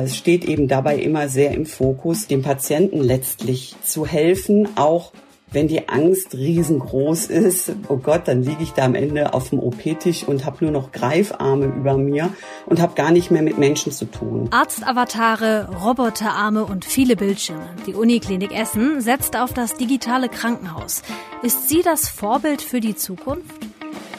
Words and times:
Es 0.00 0.16
steht 0.16 0.44
eben 0.44 0.68
dabei 0.68 0.96
immer 0.96 1.28
sehr 1.28 1.50
im 1.50 1.66
Fokus, 1.66 2.28
dem 2.28 2.42
Patienten 2.42 3.00
letztlich 3.00 3.74
zu 3.82 4.06
helfen, 4.06 4.68
auch 4.76 5.12
wenn 5.50 5.66
die 5.66 5.88
Angst 5.88 6.34
riesengroß 6.34 7.26
ist, 7.26 7.72
oh 7.88 7.96
Gott, 7.96 8.28
dann 8.28 8.42
liege 8.42 8.62
ich 8.62 8.72
da 8.74 8.84
am 8.84 8.94
Ende 8.94 9.34
auf 9.34 9.48
dem 9.48 9.58
OP-Tisch 9.58 10.22
und 10.22 10.44
habe 10.44 10.58
nur 10.60 10.70
noch 10.70 10.92
Greifarme 10.92 11.64
über 11.66 11.96
mir 11.96 12.28
und 12.66 12.80
habe 12.80 12.94
gar 12.94 13.10
nicht 13.10 13.32
mehr 13.32 13.42
mit 13.42 13.58
Menschen 13.58 13.90
zu 13.90 14.04
tun. 14.04 14.48
Arztavatare, 14.52 15.68
Roboterarme 15.82 16.64
und 16.64 16.84
viele 16.84 17.16
Bildschirme. 17.16 17.66
Die 17.88 17.94
Uniklinik 17.94 18.56
Essen 18.56 19.00
setzt 19.00 19.36
auf 19.36 19.52
das 19.52 19.74
digitale 19.74 20.28
Krankenhaus. 20.28 21.02
Ist 21.42 21.68
sie 21.68 21.82
das 21.82 22.08
Vorbild 22.08 22.62
für 22.62 22.80
die 22.80 22.94
Zukunft? 22.94 23.66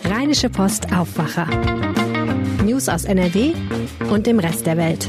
Rheinische 0.03 0.49
Post 0.49 0.91
Aufwacher. 0.93 1.47
News 2.65 2.89
aus 2.89 3.05
NRW 3.05 3.53
und 4.11 4.27
dem 4.27 4.39
Rest 4.39 4.65
der 4.65 4.75
Welt. 4.75 5.07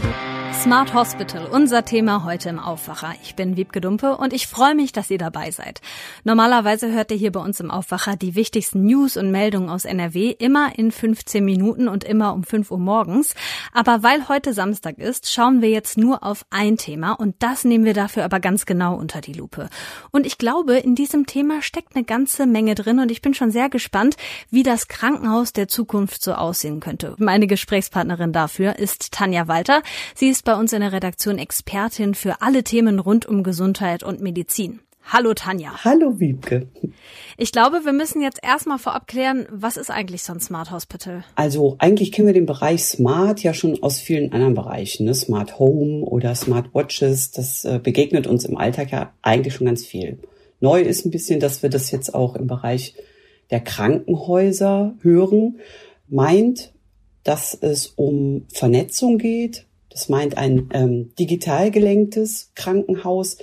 Smart 0.63 0.93
Hospital, 0.93 1.47
unser 1.47 1.87
Thema 1.87 2.23
heute 2.25 2.51
im 2.51 2.59
Aufwacher. 2.59 3.15
Ich 3.23 3.35
bin 3.35 3.57
Wiebke 3.57 3.81
Dumpe 3.81 4.19
und 4.19 4.35
ich 4.35 4.47
freue 4.47 4.75
mich, 4.75 4.93
dass 4.93 5.11
ihr 5.11 5.17
dabei 5.17 5.51
seid. 5.51 5.81
Normalerweise 6.23 6.93
hört 6.93 7.11
ihr 7.11 7.17
hier 7.17 7.33
bei 7.33 7.41
uns 7.41 7.61
im 7.61 7.71
Aufwacher 7.71 8.17
die 8.17 8.35
wichtigsten 8.35 8.85
News 8.85 9.17
und 9.17 9.31
Meldungen 9.31 9.71
aus 9.71 9.87
NRW 9.87 10.33
immer 10.33 10.79
in 10.79 10.93
15 10.93 11.43
Minuten 11.43 11.89
und 11.89 12.05
immer 12.05 12.35
um 12.35 12.45
5 12.45 12.71
Uhr 12.73 12.79
morgens. 12.79 13.35
Aber 13.73 14.03
weil 14.03 14.29
heute 14.29 14.53
Samstag 14.53 14.99
ist, 14.99 15.33
schauen 15.33 15.63
wir 15.63 15.71
jetzt 15.71 15.97
nur 15.97 16.23
auf 16.23 16.45
ein 16.51 16.77
Thema 16.77 17.13
und 17.13 17.37
das 17.39 17.65
nehmen 17.65 17.87
wir 17.87 17.95
dafür 17.95 18.27
aber 18.27 18.39
ganz 18.39 18.67
genau 18.67 18.97
unter 18.97 19.23
die 19.23 19.33
Lupe. 19.33 19.71
Und 20.11 20.27
ich 20.27 20.37
glaube, 20.37 20.77
in 20.77 20.95
diesem 20.95 21.25
Thema 21.25 21.63
steckt 21.63 21.97
eine 21.97 22.05
ganze 22.05 22.45
Menge 22.45 22.75
drin 22.75 22.99
und 22.99 23.11
ich 23.11 23.23
bin 23.23 23.33
schon 23.33 23.51
sehr 23.51 23.71
gespannt, 23.71 24.17
wie 24.51 24.63
das 24.63 24.89
Krankenhaus 24.89 25.55
der 25.55 25.69
Zukunft 25.69 26.23
so 26.23 26.35
aussehen 26.35 26.81
könnte. 26.81 27.15
Meine 27.17 27.47
Gesprächspartnerin 27.47 28.35
dafür 28.35 28.79
ist 28.79 29.13
Tanja 29.13 29.49
Walter. 29.49 29.83
Sie 30.15 30.29
ist 30.29 30.50
bei 30.51 30.57
uns 30.57 30.73
in 30.73 30.81
der 30.81 30.91
Redaktion 30.91 31.39
Expertin 31.39 32.13
für 32.13 32.43
alle 32.43 32.65
Themen 32.65 32.99
rund 32.99 33.25
um 33.25 33.45
Gesundheit 33.45 34.03
und 34.03 34.21
Medizin. 34.21 34.81
Hallo 35.05 35.33
Tanja. 35.33 35.85
Hallo 35.85 36.19
Wiebke. 36.19 36.67
Ich 37.39 37.53
glaube, 37.53 37.85
wir 37.85 37.93
müssen 37.93 38.21
jetzt 38.21 38.41
erstmal 38.43 38.81
vorab 38.81 39.07
klären, 39.07 39.47
was 39.53 39.77
ist 39.77 39.93
eigentlich 39.93 40.25
so 40.25 40.33
ein 40.33 40.41
Smart 40.41 40.73
Hospital? 40.73 41.23
Also 41.37 41.77
eigentlich 41.79 42.11
kennen 42.11 42.27
wir 42.27 42.35
den 42.35 42.47
Bereich 42.47 42.83
Smart 42.83 43.45
ja 43.45 43.55
schon 43.55 43.81
aus 43.81 44.01
vielen 44.01 44.33
anderen 44.33 44.55
Bereichen. 44.55 45.05
Ne? 45.05 45.15
Smart 45.15 45.61
Home 45.61 46.05
oder 46.05 46.35
Smart 46.35 46.75
Watches, 46.75 47.31
das 47.31 47.65
äh, 47.65 47.79
begegnet 47.81 48.27
uns 48.27 48.45
im 48.45 48.57
Alltag 48.57 48.91
ja 48.91 49.13
eigentlich 49.23 49.55
schon 49.55 49.69
ganz 49.69 49.87
viel. 49.87 50.19
Neu 50.59 50.81
ist 50.81 51.07
ein 51.07 51.13
bisschen, 51.13 51.39
dass 51.39 51.63
wir 51.63 51.71
das 51.71 51.93
jetzt 51.93 52.13
auch 52.13 52.35
im 52.35 52.49
Bereich 52.49 52.97
der 53.53 53.61
Krankenhäuser 53.61 54.97
hören. 55.01 55.61
Meint, 56.09 56.73
dass 57.23 57.55
es 57.55 57.87
um 57.87 58.47
Vernetzung 58.53 59.19
geht, 59.19 59.67
das 59.91 60.09
meint 60.09 60.39
ein 60.39 60.69
ähm, 60.73 61.13
digital 61.19 61.71
gelenktes 61.71 62.53
Krankenhaus, 62.55 63.39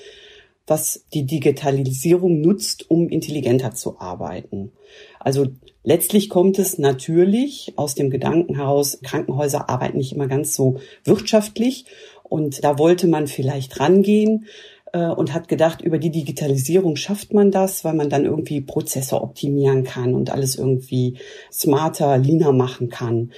was 0.65 1.05
die 1.13 1.25
Digitalisierung 1.25 2.41
nutzt, 2.41 2.89
um 2.89 3.07
intelligenter 3.07 3.73
zu 3.73 3.99
arbeiten. 3.99 4.71
Also 5.19 5.47
letztlich 5.83 6.29
kommt 6.29 6.59
es 6.59 6.77
natürlich 6.77 7.73
aus 7.77 7.95
dem 7.95 8.09
Gedanken 8.09 8.55
heraus, 8.55 8.99
Krankenhäuser 9.01 9.69
arbeiten 9.69 9.97
nicht 9.97 10.13
immer 10.13 10.27
ganz 10.27 10.53
so 10.53 10.79
wirtschaftlich 11.05 11.85
und 12.23 12.63
da 12.63 12.77
wollte 12.77 13.07
man 13.07 13.27
vielleicht 13.27 13.79
rangehen 13.79 14.47
äh, 14.91 15.07
und 15.07 15.33
hat 15.33 15.47
gedacht, 15.47 15.81
über 15.81 15.97
die 15.97 16.11
Digitalisierung 16.11 16.97
schafft 16.97 17.33
man 17.33 17.51
das, 17.51 17.85
weil 17.85 17.93
man 17.93 18.09
dann 18.09 18.25
irgendwie 18.25 18.61
Prozesse 18.61 19.21
optimieren 19.21 19.83
kann 19.83 20.13
und 20.13 20.29
alles 20.29 20.55
irgendwie 20.57 21.17
smarter, 21.51 22.17
leaner 22.17 22.51
machen 22.51 22.89
kann. 22.89 23.31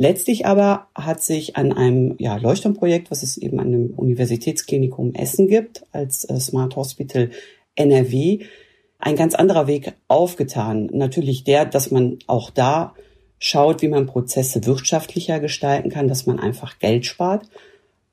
Letztlich 0.00 0.46
aber 0.46 0.86
hat 0.94 1.22
sich 1.22 1.56
an 1.56 1.74
einem 1.74 2.14
ja, 2.18 2.38
Leuchtturmprojekt, 2.38 3.10
was 3.10 3.22
es 3.22 3.36
eben 3.36 3.60
an 3.60 3.70
dem 3.70 3.90
Universitätsklinikum 3.90 5.12
Essen 5.12 5.46
gibt, 5.46 5.84
als 5.92 6.24
äh, 6.24 6.40
Smart 6.40 6.74
Hospital 6.74 7.28
NRW, 7.74 8.38
ein 8.98 9.14
ganz 9.14 9.34
anderer 9.34 9.66
Weg 9.66 9.92
aufgetan. 10.08 10.88
Natürlich 10.90 11.44
der, 11.44 11.66
dass 11.66 11.90
man 11.90 12.18
auch 12.26 12.48
da 12.48 12.94
schaut, 13.38 13.82
wie 13.82 13.88
man 13.88 14.06
Prozesse 14.06 14.64
wirtschaftlicher 14.64 15.38
gestalten 15.38 15.90
kann, 15.90 16.08
dass 16.08 16.24
man 16.24 16.40
einfach 16.40 16.78
Geld 16.78 17.04
spart. 17.04 17.50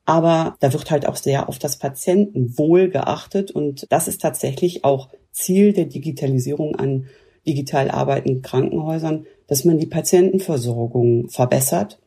Aber 0.03 0.57
da 0.59 0.73
wird 0.73 0.91
halt 0.91 1.07
auch 1.07 1.15
sehr 1.15 1.47
auf 1.47 1.57
das 1.57 1.79
Patientenwohl 1.79 2.89
geachtet 2.89 3.49
und 3.49 3.87
das 3.89 4.09
ist 4.09 4.21
tatsächlich 4.21 4.83
auch 4.83 5.07
Ziel 5.31 5.71
der 5.71 5.85
Digitalisierung 5.85 6.75
an 6.75 7.07
digital 7.47 7.89
arbeitenden 7.89 8.41
Krankenhäusern, 8.41 9.25
dass 9.47 9.65
man 9.65 9.77
die 9.77 9.87
Patientenversorgung 9.87 11.29
verbessert 11.29 11.99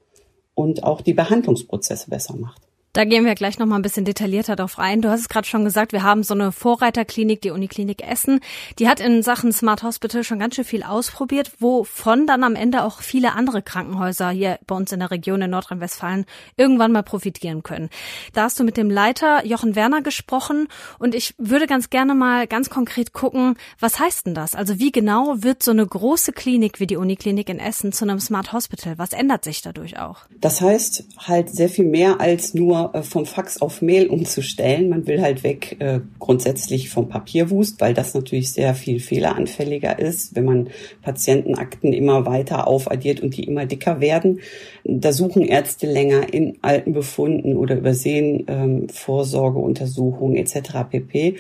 und 0.55 0.85
auch 0.85 1.01
die 1.01 1.15
Behandlungsprozesse 1.15 2.11
besser 2.11 2.37
macht. 2.37 2.70
Da 2.93 3.05
gehen 3.05 3.25
wir 3.25 3.37
gleich 3.37 3.57
noch 3.61 3.67
mal 3.67 3.77
ein 3.77 3.83
bisschen 3.83 4.05
detaillierter 4.05 4.57
drauf 4.57 4.81
ein. 4.81 5.01
Du 5.01 5.11
hast 5.11 5.21
es 5.21 5.29
gerade 5.29 5.47
schon 5.47 5.65
gesagt, 5.65 5.93
wir 5.93 6.03
haben 6.03 6.25
so 6.25 6.35
eine 6.35 6.51
Vorreiterklinik, 6.51 7.41
die 7.41 7.51
Uniklinik 7.51 8.03
Essen. 8.03 8.41
Die 8.81 8.89
hat 8.89 8.99
in 8.99 9.23
Sachen 9.23 9.53
Smart 9.53 9.85
Hospital 9.85 10.25
schon 10.25 10.41
ganz 10.41 10.57
schön 10.57 10.65
viel 10.65 10.83
ausprobiert, 10.83 11.53
wovon 11.61 12.27
dann 12.27 12.43
am 12.43 12.57
Ende 12.57 12.83
auch 12.83 13.01
viele 13.01 13.35
andere 13.35 13.63
Krankenhäuser 13.63 14.31
hier 14.31 14.59
bei 14.67 14.75
uns 14.75 14.91
in 14.91 14.99
der 14.99 15.13
Region 15.13 15.41
in 15.41 15.53
Nordrhein-Westfalen 15.53 16.25
irgendwann 16.57 16.91
mal 16.91 17.05
profitieren 17.05 17.63
können. 17.63 17.91
Da 18.33 18.43
hast 18.43 18.59
du 18.59 18.65
mit 18.65 18.77
dem 18.77 18.91
Leiter 18.91 19.47
Jochen 19.47 19.77
Werner 19.77 20.03
gesprochen 20.03 20.67
und 20.99 21.15
ich 21.15 21.35
würde 21.39 21.69
ganz 21.69 21.91
gerne 21.91 22.17
mal 22.17 22.49
ganz 22.49 22.71
konkret 22.71 23.13
gucken, 23.13 23.55
was 23.79 24.01
heißt 24.01 24.27
denn 24.27 24.35
das? 24.35 24.57
Also 24.57 24.81
wie 24.81 24.91
genau 24.91 25.37
wird 25.37 25.63
so 25.63 25.71
eine 25.71 25.87
große 25.87 26.33
Klinik 26.33 26.81
wie 26.81 26.89
die 26.89 26.97
Uniklinik 26.97 27.51
in 27.51 27.61
Essen 27.61 27.93
zu 27.93 28.05
einem 28.05 28.19
Smart 28.19 28.53
Hospital? 28.53 28.99
Was 28.99 29.13
ändert 29.13 29.45
sich 29.45 29.63
dadurch 29.63 30.01
auch? 30.01 30.23
Das 30.41 30.61
heißt 30.61 31.05
halt 31.19 31.51
sehr 31.51 31.69
viel 31.69 31.85
mehr 31.85 32.21
als 32.21 32.53
nur 32.53 32.80
äh, 32.93 33.03
vom 33.03 33.27
Fax 33.27 33.61
auf 33.61 33.83
Mail 33.83 34.09
umzustellen. 34.09 34.89
Man 34.89 35.07
will 35.07 35.21
halt 35.21 35.43
weg 35.45 35.77
äh, 35.81 36.01
grundsätzlich 36.19 36.91
vom 36.91 37.09
Papierwust, 37.09 37.81
weil 37.81 37.95
das 37.95 38.15
natürlich 38.15 38.53
sehr 38.53 38.75
viel 38.75 39.01
fehleranfälliger 39.01 39.99
ist, 39.99 40.35
wenn 40.37 40.45
man 40.45 40.71
Patientenakten 41.03 41.93
immer 41.93 42.27
weiter 42.27 42.67
aufaddiert 42.67 43.21
und 43.21 43.37
die 43.37 43.45
immer 43.45 43.67
dicker 43.67 44.01
werden. 44.01 44.41
Da 44.85 45.13
suchen 45.13 45.43
Ärzte 45.43 45.87
länger 45.87 46.33
in 46.33 46.59
alten 46.63 46.93
Befunden 46.93 47.57
oder 47.57 47.77
übersehen 47.77 48.45
ähm, 48.49 48.89
Vorsorgeuntersuchungen 48.89 50.37
etc. 50.37 50.89
pp. 50.91 51.37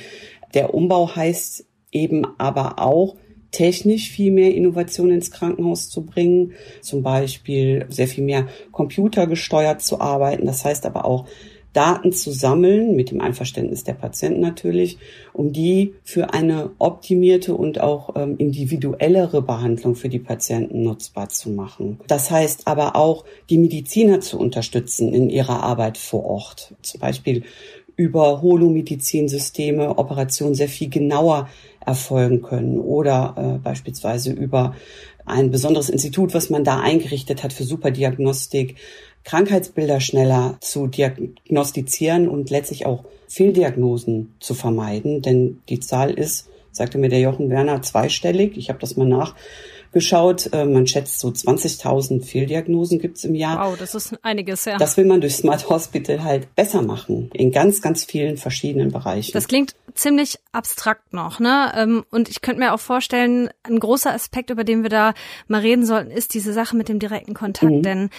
Der 0.55 0.75
Umbau 0.75 1.15
heißt 1.15 1.65
eben 1.93 2.27
aber 2.39 2.78
auch, 2.78 3.17
technisch 3.50 4.11
viel 4.11 4.33
mehr 4.33 4.55
Innovation 4.55 5.11
ins 5.11 5.31
Krankenhaus 5.31 5.88
zu 5.88 6.03
bringen, 6.03 6.53
zum 6.81 7.03
Beispiel 7.03 7.87
sehr 7.88 8.09
viel 8.09 8.25
mehr 8.25 8.47
computergesteuert 8.72 9.83
zu 9.83 10.00
arbeiten. 10.00 10.47
Das 10.47 10.65
heißt 10.65 10.87
aber 10.87 11.05
auch, 11.05 11.27
Daten 11.72 12.12
zu 12.12 12.33
sammeln, 12.33 12.97
mit 12.97 13.10
dem 13.12 13.21
Einverständnis 13.21 13.84
der 13.84 13.93
Patienten 13.93 14.41
natürlich, 14.41 14.99
um 15.33 15.53
die 15.53 15.94
für 16.03 16.34
eine 16.34 16.72
optimierte 16.78 17.55
und 17.55 17.81
auch 17.81 18.16
ähm, 18.16 18.37
individuellere 18.39 19.41
Behandlung 19.41 19.94
für 19.94 20.09
die 20.09 20.19
Patienten 20.19 20.83
nutzbar 20.83 21.28
zu 21.28 21.50
machen. 21.50 22.00
Das 22.09 22.31
heißt 22.31 22.66
aber 22.66 22.97
auch, 22.97 23.25
die 23.50 23.59
Mediziner 23.59 24.21
zu 24.21 24.39
unterstützen 24.39 25.15
in 25.15 25.31
ihrer 25.31 25.62
Arbeit 25.62 25.97
vor 25.97 26.25
Ort. 26.25 26.75
Zum 26.83 27.00
Beispiel 27.00 27.44
über 28.00 28.41
Holomedizinsysteme 28.41 29.99
Operationen 29.99 30.55
sehr 30.55 30.71
viel 30.71 30.88
genauer 30.88 31.50
erfolgen 31.84 32.41
können 32.41 32.78
oder 32.78 33.34
äh, 33.37 33.59
beispielsweise 33.59 34.33
über 34.33 34.75
ein 35.27 35.50
besonderes 35.50 35.91
Institut, 35.91 36.33
was 36.33 36.49
man 36.49 36.65
da 36.65 36.81
eingerichtet 36.81 37.44
hat 37.44 37.53
für 37.53 37.65
Superdiagnostik, 37.65 38.77
Krankheitsbilder 39.25 40.00
schneller 40.00 40.56
zu 40.62 40.87
diagnostizieren 40.87 42.27
und 42.27 42.49
letztlich 42.49 42.87
auch 42.87 43.05
Fehldiagnosen 43.28 44.34
zu 44.41 44.55
vermeiden. 44.55 45.21
Denn 45.21 45.60
die 45.69 45.81
Zahl 45.81 46.10
ist, 46.10 46.49
sagte 46.72 46.97
mir 46.97 47.10
der 47.10 47.21
Jochen 47.21 47.50
Werner, 47.50 47.83
zweistellig. 47.83 48.56
Ich 48.56 48.71
habe 48.71 48.78
das 48.78 48.97
mal 48.97 49.06
nach 49.06 49.34
geschaut. 49.93 50.51
Äh, 50.53 50.65
man 50.65 50.87
schätzt 50.87 51.21
so 51.21 51.28
20.000 51.28 52.25
Fehldiagnosen 52.25 52.99
gibt's 52.99 53.25
im 53.25 53.34
Jahr. 53.34 53.71
Wow, 53.71 53.78
das 53.78 53.95
ist 53.95 54.15
einiges, 54.22 54.65
ja. 54.65 54.78
Das 54.78 54.97
will 54.97 55.04
man 55.04 55.21
durch 55.21 55.37
Smart 55.37 55.69
Hospital 55.69 56.22
halt 56.22 56.54
besser 56.54 56.83
machen. 56.83 57.31
In 57.34 57.51
ganz, 57.51 57.81
ganz 57.83 58.04
vielen 58.04 58.37
verschiedenen 58.37 58.91
Bereichen. 58.91 59.33
Das 59.33 59.48
klingt 59.48 59.75
ziemlich 59.95 60.39
abstrakt 60.53 61.13
noch, 61.13 61.41
ne? 61.41 61.72
Ähm, 61.77 62.04
und 62.10 62.28
ich 62.28 62.41
könnte 62.41 62.60
mir 62.60 62.72
auch 62.72 62.81
vorstellen, 62.81 63.51
ein 63.63 63.78
großer 63.78 64.13
Aspekt, 64.13 64.51
über 64.51 64.65
den 64.65 64.83
wir 64.83 64.91
da 64.91 65.15
mal 65.48 65.60
reden 65.60 65.84
sollten, 65.84 66.10
ist 66.10 66.34
diese 66.34 66.53
Sache 66.53 66.77
mit 66.77 66.89
dem 66.89 66.98
direkten 66.98 67.34
Kontakt. 67.34 67.72
Mhm. 67.72 67.83
Denn 67.83 68.10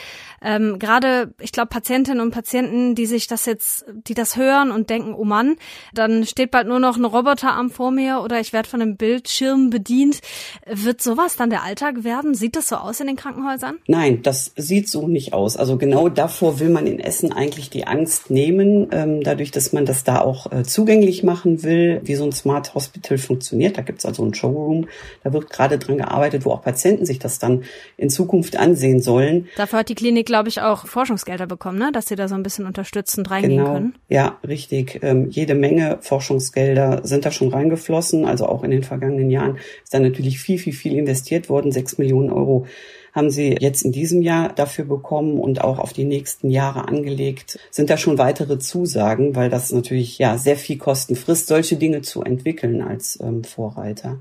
ähm, 0.41 0.79
gerade, 0.79 1.33
ich 1.39 1.51
glaube, 1.51 1.69
Patientinnen 1.69 2.21
und 2.21 2.31
Patienten, 2.31 2.95
die 2.95 3.05
sich 3.05 3.27
das 3.27 3.45
jetzt, 3.45 3.85
die 4.07 4.13
das 4.13 4.35
hören 4.35 4.71
und 4.71 4.89
denken, 4.89 5.13
oh 5.13 5.23
Mann, 5.23 5.55
dann 5.93 6.25
steht 6.25 6.51
bald 6.51 6.67
nur 6.67 6.79
noch 6.79 6.97
ein 6.97 7.05
Roboterarm 7.05 7.69
vor 7.69 7.91
mir 7.91 8.21
oder 8.21 8.39
ich 8.39 8.53
werde 8.53 8.69
von 8.69 8.81
einem 8.81 8.97
Bildschirm 8.97 9.69
bedient, 9.69 10.19
wird 10.65 11.01
sowas 11.01 11.35
dann 11.35 11.49
der 11.49 11.60
der 11.61 11.67
Alltag 11.67 12.03
werden? 12.03 12.33
Sieht 12.33 12.55
das 12.55 12.67
so 12.67 12.75
aus 12.75 12.99
in 12.99 13.07
den 13.07 13.15
Krankenhäusern? 13.15 13.77
Nein, 13.87 14.21
das 14.23 14.51
sieht 14.55 14.89
so 14.89 15.07
nicht 15.07 15.33
aus. 15.33 15.57
Also 15.57 15.77
genau 15.77 16.09
davor 16.09 16.59
will 16.59 16.69
man 16.69 16.87
in 16.87 16.99
Essen 16.99 17.31
eigentlich 17.31 17.69
die 17.69 17.87
Angst 17.87 18.29
nehmen, 18.29 18.87
ähm, 18.91 19.21
dadurch, 19.23 19.51
dass 19.51 19.73
man 19.73 19.85
das 19.85 20.03
da 20.03 20.19
auch 20.21 20.51
äh, 20.51 20.63
zugänglich 20.63 21.23
machen 21.23 21.63
will, 21.63 22.01
wie 22.03 22.15
so 22.15 22.23
ein 22.23 22.31
Smart 22.31 22.73
Hospital 22.73 23.17
funktioniert. 23.17 23.77
Da 23.77 23.81
gibt's 23.81 24.05
also 24.05 24.23
einen 24.23 24.33
Showroom, 24.33 24.87
da 25.23 25.33
wird 25.33 25.49
gerade 25.49 25.77
dran 25.77 25.97
gearbeitet, 25.97 26.45
wo 26.45 26.51
auch 26.51 26.61
Patienten 26.61 27.05
sich 27.05 27.19
das 27.19 27.39
dann 27.39 27.63
in 27.97 28.09
Zukunft 28.09 28.57
ansehen 28.57 29.01
sollen. 29.01 29.47
Dafür 29.57 29.79
hat 29.79 29.89
die 29.89 29.95
Klinik, 29.95 30.25
glaube 30.25 30.49
ich, 30.49 30.61
auch 30.61 30.87
Forschungsgelder 30.87 31.47
bekommen, 31.47 31.77
ne? 31.77 31.91
dass 31.91 32.07
sie 32.07 32.15
da 32.15 32.27
so 32.27 32.35
ein 32.35 32.43
bisschen 32.43 32.65
unterstützend 32.65 33.29
reingehen 33.29 33.59
genau. 33.59 33.73
können. 33.73 33.95
Ja, 34.09 34.37
richtig. 34.47 34.99
Ähm, 35.03 35.29
jede 35.29 35.55
Menge 35.55 35.99
Forschungsgelder 36.01 37.01
sind 37.03 37.25
da 37.25 37.31
schon 37.31 37.49
reingeflossen. 37.49 38.25
Also 38.25 38.47
auch 38.47 38.63
in 38.63 38.71
den 38.71 38.83
vergangenen 38.83 39.29
Jahren 39.29 39.57
ist 39.83 39.93
da 39.93 39.99
natürlich 39.99 40.39
viel, 40.39 40.57
viel, 40.57 40.73
viel 40.73 40.97
investiert 40.97 41.49
worden. 41.51 41.71
Sechs 41.71 41.99
Millionen 41.99 42.31
Euro 42.31 42.65
haben 43.13 43.29
sie 43.29 43.57
jetzt 43.59 43.83
in 43.83 43.91
diesem 43.91 44.21
Jahr 44.21 44.53
dafür 44.53 44.85
bekommen 44.85 45.39
und 45.39 45.61
auch 45.61 45.79
auf 45.79 45.93
die 45.93 46.05
nächsten 46.05 46.49
Jahre 46.49 46.87
angelegt. 46.87 47.59
Sind 47.69 47.89
da 47.89 47.97
schon 47.97 48.17
weitere 48.17 48.57
Zusagen, 48.57 49.35
weil 49.35 49.49
das 49.49 49.71
natürlich 49.71 50.17
ja 50.17 50.37
sehr 50.37 50.55
viel 50.55 50.77
Kosten 50.77 51.15
frisst, 51.15 51.47
solche 51.47 51.75
Dinge 51.75 52.01
zu 52.01 52.23
entwickeln 52.23 52.81
als 52.81 53.19
ähm, 53.21 53.43
Vorreiter. 53.43 54.19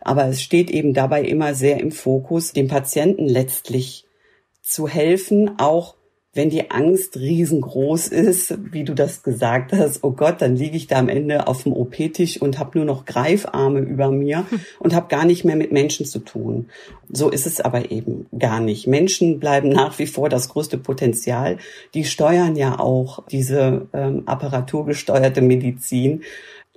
Aber 0.00 0.26
es 0.26 0.42
steht 0.42 0.70
eben 0.70 0.94
dabei 0.94 1.22
immer 1.22 1.54
sehr 1.54 1.80
im 1.80 1.90
Fokus, 1.90 2.52
dem 2.52 2.68
Patienten 2.68 3.26
letztlich 3.26 4.04
zu 4.62 4.86
helfen, 4.86 5.58
auch 5.58 5.95
wenn 6.36 6.50
die 6.50 6.70
Angst 6.70 7.16
riesengroß 7.16 8.08
ist, 8.08 8.56
wie 8.70 8.84
du 8.84 8.94
das 8.94 9.22
gesagt 9.22 9.72
hast, 9.72 10.04
oh 10.04 10.12
Gott, 10.12 10.42
dann 10.42 10.54
liege 10.54 10.76
ich 10.76 10.86
da 10.86 10.96
am 10.96 11.08
Ende 11.08 11.48
auf 11.48 11.62
dem 11.62 11.72
OP-Tisch 11.72 12.40
und 12.40 12.58
habe 12.58 12.78
nur 12.78 12.84
noch 12.84 13.06
Greifarme 13.06 13.80
über 13.80 14.10
mir 14.10 14.48
hm. 14.50 14.60
und 14.78 14.94
habe 14.94 15.08
gar 15.08 15.24
nicht 15.24 15.44
mehr 15.44 15.56
mit 15.56 15.72
Menschen 15.72 16.04
zu 16.04 16.18
tun. 16.18 16.68
So 17.08 17.30
ist 17.30 17.46
es 17.46 17.60
aber 17.60 17.90
eben 17.90 18.26
gar 18.38 18.60
nicht. 18.60 18.86
Menschen 18.86 19.40
bleiben 19.40 19.70
nach 19.70 19.98
wie 19.98 20.06
vor 20.06 20.28
das 20.28 20.48
größte 20.48 20.78
Potenzial. 20.78 21.56
Die 21.94 22.04
steuern 22.04 22.54
ja 22.56 22.78
auch 22.78 23.24
diese 23.28 23.88
ähm, 23.92 24.22
apparaturgesteuerte 24.26 25.40
Medizin. 25.40 26.22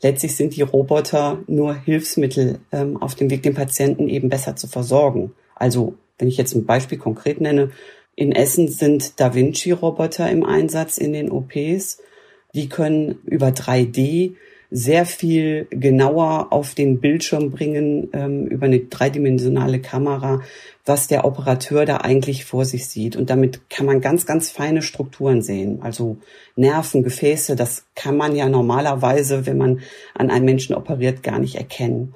Letztlich 0.01 0.35
sind 0.35 0.55
die 0.55 0.62
Roboter 0.62 1.39
nur 1.47 1.75
Hilfsmittel 1.75 2.59
ähm, 2.71 3.01
auf 3.01 3.15
dem 3.15 3.29
Weg, 3.29 3.44
den 3.44 3.53
Patienten 3.53 4.07
eben 4.07 4.29
besser 4.29 4.55
zu 4.55 4.67
versorgen. 4.67 5.33
Also, 5.55 5.95
wenn 6.17 6.27
ich 6.27 6.38
jetzt 6.38 6.53
ein 6.53 6.65
Beispiel 6.65 6.97
konkret 6.97 7.41
nenne, 7.41 7.71
in 8.19 8.33
Essen 8.33 8.68
sind 8.68 9.18
Da 9.21 9.33
Vinci-Roboter 9.33 10.30
im 10.30 10.44
Einsatz 10.44 10.98
in 10.98 11.13
den 11.13 11.31
OPs. 11.31 12.00
Die 12.54 12.68
können 12.68 13.19
über 13.24 13.48
3D 13.48 14.33
sehr 14.69 15.06
viel 15.06 15.68
genauer 15.69 16.48
auf 16.51 16.75
den 16.75 17.00
Bildschirm 17.00 17.50
bringen, 17.50 18.10
ähm, 18.12 18.45
über 18.45 18.66
eine 18.66 18.81
dreidimensionale 18.81 19.80
Kamera, 19.80 20.42
was 20.86 21.07
der 21.07 21.24
Operateur 21.24 21.86
da 21.86 21.98
eigentlich 21.98 22.44
vor 22.44 22.66
sich 22.66 22.88
sieht. 22.88 23.16
Und 23.16 23.30
damit 23.30 23.69
kann 23.69 23.86
man 23.86 24.01
ganz, 24.01 24.25
ganz 24.25 24.51
feine 24.51 24.81
Strukturen 24.81 25.42
sehen. 25.42 25.81
Also 25.81 26.18
Nerven, 26.57 27.04
Gefäße, 27.04 27.56
das 27.56 27.86
kann 27.95 28.18
man 28.18 28.36
ja 28.36 28.50
normalerweise, 28.50 29.45
wenn 29.45 29.57
man 29.57 29.80
an 30.13 30.30
einem 30.30 30.45
Menschen 30.45 30.75
operiert, 30.75 31.24
gar 31.24 31.39
nicht 31.39 31.56
erkennen. 31.56 32.15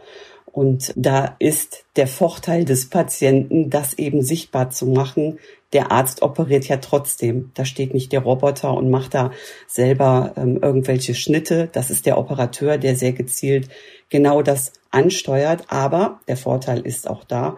Und 0.54 0.94
da 0.96 1.36
ist 1.40 1.84
der 1.96 2.06
Vorteil 2.06 2.64
des 2.64 2.88
Patienten, 2.88 3.72
das 3.72 3.96
eben 3.96 4.22
sichtbar 4.22 4.70
zu 4.70 4.86
machen. 4.86 5.40
Der 5.74 5.92
Arzt 5.92 6.22
operiert 6.22 6.68
ja 6.68 6.78
trotzdem. 6.78 7.50
Da 7.56 7.66
steht 7.66 7.96
nicht 7.96 8.12
der 8.12 8.20
Roboter 8.22 8.72
und 8.76 8.92
macht 8.92 9.16
da 9.16 9.32
selber 9.68 10.34
ähm, 10.38 10.60
irgendwelche 10.62 11.16
Schnitte. 11.16 11.70
Das 11.74 11.90
ist 11.90 12.06
der 12.06 12.20
Operateur, 12.20 12.78
der 12.78 12.96
sehr 12.96 13.14
gezielt 13.14 13.68
genau 14.10 14.44
das 14.44 14.74
ansteuert. 14.92 15.64
Aber 15.70 16.20
der 16.28 16.38
Vorteil 16.38 16.82
ist 16.82 17.10
auch 17.10 17.24
da, 17.24 17.58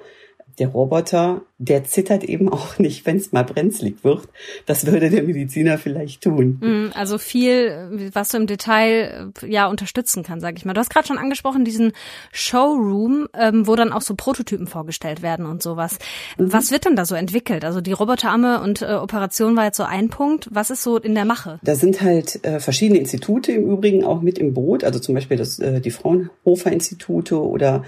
der 0.59 0.69
Roboter, 0.69 1.41
der 1.57 1.83
zittert 1.83 2.23
eben 2.23 2.49
auch 2.49 2.79
nicht, 2.79 3.05
wenn 3.05 3.17
es 3.17 3.31
mal 3.31 3.43
brenzlig 3.43 4.03
wird. 4.03 4.27
Das 4.65 4.85
würde 4.85 5.09
der 5.09 5.23
Mediziner 5.23 5.77
vielleicht 5.77 6.23
tun. 6.23 6.59
Mm, 6.61 6.91
also 6.93 7.17
viel, 7.17 8.11
was 8.13 8.29
du 8.29 8.37
im 8.37 8.47
Detail 8.47 9.31
ja 9.45 9.67
unterstützen 9.67 10.23
kann, 10.23 10.39
sage 10.39 10.57
ich 10.57 10.65
mal. 10.65 10.73
Du 10.73 10.79
hast 10.79 10.89
gerade 10.89 11.07
schon 11.07 11.17
angesprochen 11.17 11.65
diesen 11.65 11.93
Showroom, 12.31 13.27
ähm, 13.33 13.67
wo 13.67 13.75
dann 13.75 13.91
auch 13.91 14.01
so 14.01 14.15
Prototypen 14.15 14.67
vorgestellt 14.67 15.21
werden 15.21 15.45
und 15.45 15.61
sowas. 15.61 15.97
Mhm. 16.37 16.53
Was 16.53 16.71
wird 16.71 16.85
denn 16.85 16.95
da 16.95 17.05
so 17.05 17.15
entwickelt? 17.15 17.65
Also 17.65 17.81
die 17.81 17.93
Roboterarme 17.93 18.61
und 18.61 18.81
äh, 18.81 18.93
Operation 18.93 19.55
war 19.55 19.65
jetzt 19.65 19.77
so 19.77 19.83
ein 19.83 20.09
Punkt. 20.09 20.49
Was 20.51 20.69
ist 20.69 20.83
so 20.83 20.97
in 20.97 21.15
der 21.15 21.25
Mache? 21.25 21.59
Da 21.63 21.75
sind 21.75 22.01
halt 22.01 22.43
äh, 22.45 22.59
verschiedene 22.59 22.99
Institute 22.99 23.51
im 23.51 23.69
Übrigen 23.69 24.03
auch 24.03 24.21
mit 24.21 24.37
im 24.37 24.53
Boot. 24.53 24.83
Also 24.83 24.99
zum 24.99 25.15
Beispiel 25.15 25.37
das, 25.37 25.59
äh, 25.59 25.81
die 25.81 25.91
Fraunhofer 25.91 26.71
Institute 26.71 27.39
oder 27.39 27.83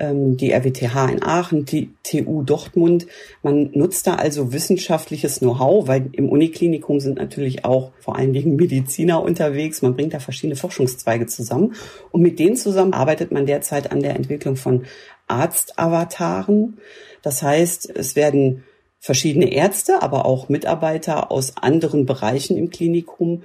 ähm, 0.00 0.36
die 0.36 0.52
RWTH 0.52 1.10
in 1.12 1.22
Aachen, 1.22 1.64
die 1.64 1.90
TU 2.02 2.42
Dortmund. 2.42 3.06
Man 3.42 3.70
nutzt 3.74 4.06
da 4.06 4.14
also 4.14 4.52
wissenschaftliches 4.52 5.38
Know-how, 5.38 5.86
weil 5.86 6.08
im 6.12 6.28
Uniklinikum 6.28 6.98
sind 6.98 7.18
natürlich 7.18 7.64
auch 7.64 7.92
vor 8.00 8.16
allen 8.16 8.32
Dingen 8.32 8.56
Mediziner 8.56 9.22
unterwegs. 9.22 9.82
Man 9.82 9.94
bringt 9.94 10.14
da 10.14 10.18
verschiedene 10.18 10.56
Forschungszweige 10.56 11.26
zusammen 11.26 11.74
und 12.10 12.22
mit 12.22 12.38
denen 12.38 12.56
zusammen 12.56 12.94
arbeitet 12.94 13.30
man 13.30 13.46
derzeit 13.46 13.92
an 13.92 14.00
der 14.00 14.16
Entwicklung 14.16 14.56
von 14.56 14.84
Arztavataren. 15.28 16.78
Das 17.22 17.42
heißt, 17.42 17.90
es 17.94 18.16
werden 18.16 18.64
verschiedene 18.98 19.52
Ärzte, 19.52 20.02
aber 20.02 20.26
auch 20.26 20.48
Mitarbeiter 20.48 21.30
aus 21.30 21.56
anderen 21.56 22.06
Bereichen 22.06 22.56
im 22.56 22.70
Klinikum 22.70 23.42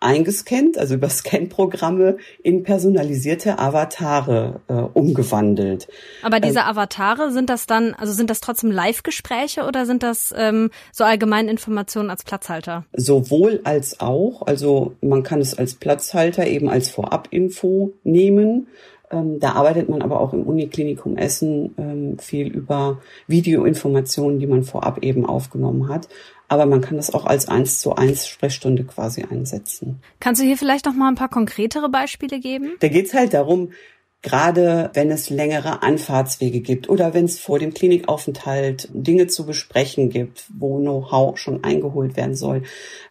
eingescannt, 0.00 0.78
also 0.78 0.94
über 0.94 1.08
Scan-Programme 1.08 2.18
in 2.42 2.62
personalisierte 2.62 3.58
Avatare 3.58 4.60
äh, 4.68 4.72
umgewandelt. 4.72 5.88
Aber 6.22 6.40
diese 6.40 6.60
ähm, 6.60 6.66
Avatare 6.66 7.32
sind 7.32 7.50
das 7.50 7.66
dann, 7.66 7.94
also 7.94 8.12
sind 8.12 8.30
das 8.30 8.40
trotzdem 8.40 8.70
Live-Gespräche 8.70 9.64
oder 9.64 9.86
sind 9.86 10.02
das 10.02 10.34
ähm, 10.36 10.70
so 10.92 11.04
allgemeine 11.04 11.50
Informationen 11.50 12.10
als 12.10 12.22
Platzhalter? 12.24 12.84
Sowohl 12.92 13.60
als 13.64 14.00
auch. 14.00 14.42
Also 14.46 14.94
man 15.00 15.22
kann 15.22 15.40
es 15.40 15.56
als 15.56 15.74
Platzhalter 15.74 16.46
eben 16.46 16.68
als 16.68 16.88
Vorab-Info 16.88 17.92
nehmen. 18.04 18.68
Ähm, 19.10 19.40
da 19.40 19.52
arbeitet 19.52 19.88
man 19.88 20.02
aber 20.02 20.20
auch 20.20 20.32
im 20.32 20.42
Uniklinikum 20.42 21.16
Essen 21.16 21.74
ähm, 21.78 22.18
viel 22.18 22.48
über 22.48 23.00
Videoinformationen, 23.26 24.38
die 24.38 24.46
man 24.46 24.64
vorab 24.64 25.02
eben 25.02 25.24
aufgenommen 25.24 25.88
hat 25.88 26.08
aber 26.48 26.66
man 26.66 26.80
kann 26.80 26.96
das 26.96 27.12
auch 27.12 27.26
als 27.26 27.48
eins 27.48 27.80
zu 27.80 27.94
eins 27.94 28.26
Sprechstunde 28.26 28.84
quasi 28.84 29.22
einsetzen. 29.22 30.00
Kannst 30.18 30.40
du 30.40 30.46
hier 30.46 30.56
vielleicht 30.56 30.86
noch 30.86 30.94
mal 30.94 31.08
ein 31.08 31.14
paar 31.14 31.28
konkretere 31.28 31.88
Beispiele 31.88 32.40
geben? 32.40 32.72
Da 32.80 32.88
geht's 32.88 33.14
halt 33.14 33.34
darum, 33.34 33.70
Gerade 34.20 34.90
wenn 34.94 35.12
es 35.12 35.30
längere 35.30 35.84
Anfahrtswege 35.84 36.58
gibt 36.58 36.88
oder 36.88 37.14
wenn 37.14 37.26
es 37.26 37.38
vor 37.38 37.60
dem 37.60 37.72
Klinikaufenthalt 37.72 38.88
Dinge 38.92 39.28
zu 39.28 39.46
besprechen 39.46 40.10
gibt, 40.10 40.46
wo 40.58 40.78
Know-how 40.78 41.38
schon 41.38 41.62
eingeholt 41.62 42.16
werden 42.16 42.34
soll, 42.34 42.62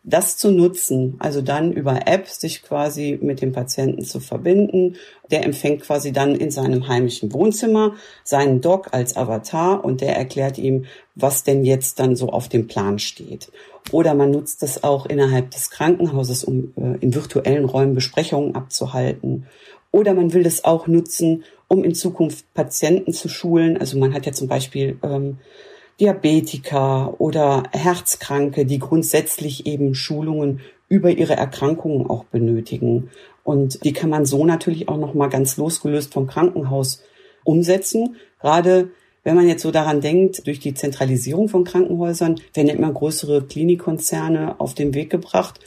das 0.03 0.35
zu 0.35 0.51
nutzen, 0.51 1.15
also 1.19 1.41
dann 1.41 1.71
über 1.71 2.07
App 2.07 2.27
sich 2.27 2.61
quasi 2.61 3.17
mit 3.21 3.41
dem 3.41 3.53
Patienten 3.53 4.03
zu 4.03 4.19
verbinden. 4.19 4.97
Der 5.31 5.45
empfängt 5.45 5.83
quasi 5.83 6.11
dann 6.11 6.35
in 6.35 6.51
seinem 6.51 6.89
heimischen 6.89 7.31
Wohnzimmer 7.31 7.95
seinen 8.25 8.59
Doc 8.59 8.89
als 8.93 9.15
Avatar 9.15 9.85
und 9.85 10.01
der 10.01 10.17
erklärt 10.17 10.57
ihm, 10.57 10.85
was 11.15 11.45
denn 11.45 11.63
jetzt 11.63 11.99
dann 11.99 12.17
so 12.17 12.31
auf 12.31 12.49
dem 12.49 12.67
Plan 12.67 12.99
steht. 12.99 13.49
Oder 13.93 14.13
man 14.13 14.31
nutzt 14.31 14.61
es 14.61 14.83
auch 14.83 15.05
innerhalb 15.05 15.51
des 15.51 15.69
Krankenhauses, 15.69 16.43
um 16.43 16.73
äh, 16.75 16.97
in 16.99 17.15
virtuellen 17.15 17.63
Räumen 17.63 17.95
Besprechungen 17.95 18.55
abzuhalten 18.55 19.45
oder 19.91 20.13
man 20.13 20.33
will 20.33 20.43
das 20.43 20.63
auch 20.63 20.87
nutzen, 20.87 21.43
um 21.67 21.83
in 21.83 21.95
Zukunft 21.95 22.53
Patienten 22.53 23.13
zu 23.13 23.29
schulen. 23.29 23.77
Also 23.77 23.97
man 23.97 24.13
hat 24.13 24.25
ja 24.25 24.31
zum 24.31 24.47
Beispiel 24.47 24.97
ähm, 25.03 25.37
Diabetiker 25.99 27.19
oder 27.19 27.63
Herzkranke, 27.71 28.65
die 28.65 28.79
grundsätzlich 28.79 29.65
eben 29.65 29.95
Schulungen 29.95 30.61
über 30.89 31.09
ihre 31.09 31.35
Erkrankungen 31.35 32.09
auch 32.09 32.25
benötigen. 32.25 33.09
Und 33.43 33.83
die 33.83 33.93
kann 33.93 34.09
man 34.09 34.25
so 34.25 34.45
natürlich 34.45 34.89
auch 34.89 34.97
nochmal 34.97 35.29
ganz 35.29 35.57
losgelöst 35.57 36.13
vom 36.13 36.27
Krankenhaus 36.27 37.01
umsetzen. 37.43 38.17
Gerade 38.41 38.89
wenn 39.23 39.35
man 39.35 39.47
jetzt 39.47 39.63
so 39.63 39.71
daran 39.71 39.99
denkt, 39.99 40.47
durch 40.47 40.59
die 40.59 40.73
Zentralisierung 40.73 41.49
von 41.49 41.63
Krankenhäusern 41.63 42.39
werden 42.53 42.69
immer 42.69 42.91
größere 42.91 43.43
Klinikkonzerne 43.43 44.59
auf 44.59 44.73
den 44.73 44.93
Weg 44.93 45.09
gebracht. 45.09 45.59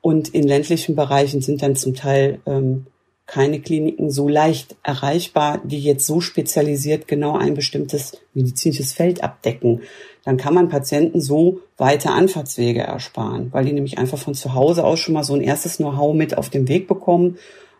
Und 0.00 0.28
in 0.28 0.46
ländlichen 0.46 0.94
Bereichen 0.94 1.40
sind 1.40 1.62
dann 1.62 1.76
zum 1.76 1.94
Teil 1.94 2.40
ähm, 2.46 2.86
keine 3.26 3.60
Kliniken 3.60 4.10
so 4.10 4.28
leicht 4.28 4.76
erreichbar, 4.82 5.60
die 5.64 5.80
jetzt 5.80 6.06
so 6.06 6.20
spezialisiert 6.20 7.08
genau 7.08 7.36
ein 7.36 7.54
bestimmtes 7.54 8.18
medizinisches 8.34 8.92
Feld 8.92 9.24
abdecken. 9.24 9.80
Dann 10.24 10.36
kann 10.36 10.54
man 10.54 10.68
Patienten 10.68 11.20
so 11.20 11.60
weite 11.76 12.10
Anfahrtswege 12.10 12.80
ersparen, 12.80 13.52
weil 13.52 13.64
die 13.64 13.72
nämlich 13.72 13.98
einfach 13.98 14.18
von 14.18 14.34
zu 14.34 14.54
Hause 14.54 14.84
aus 14.84 15.00
schon 15.00 15.14
mal 15.14 15.24
so 15.24 15.34
ein 15.34 15.40
erstes 15.40 15.78
Know-how 15.78 16.14
mit 16.14 16.36
auf 16.36 16.50
den 16.50 16.68
Weg 16.68 16.86
bekommen 16.86 17.38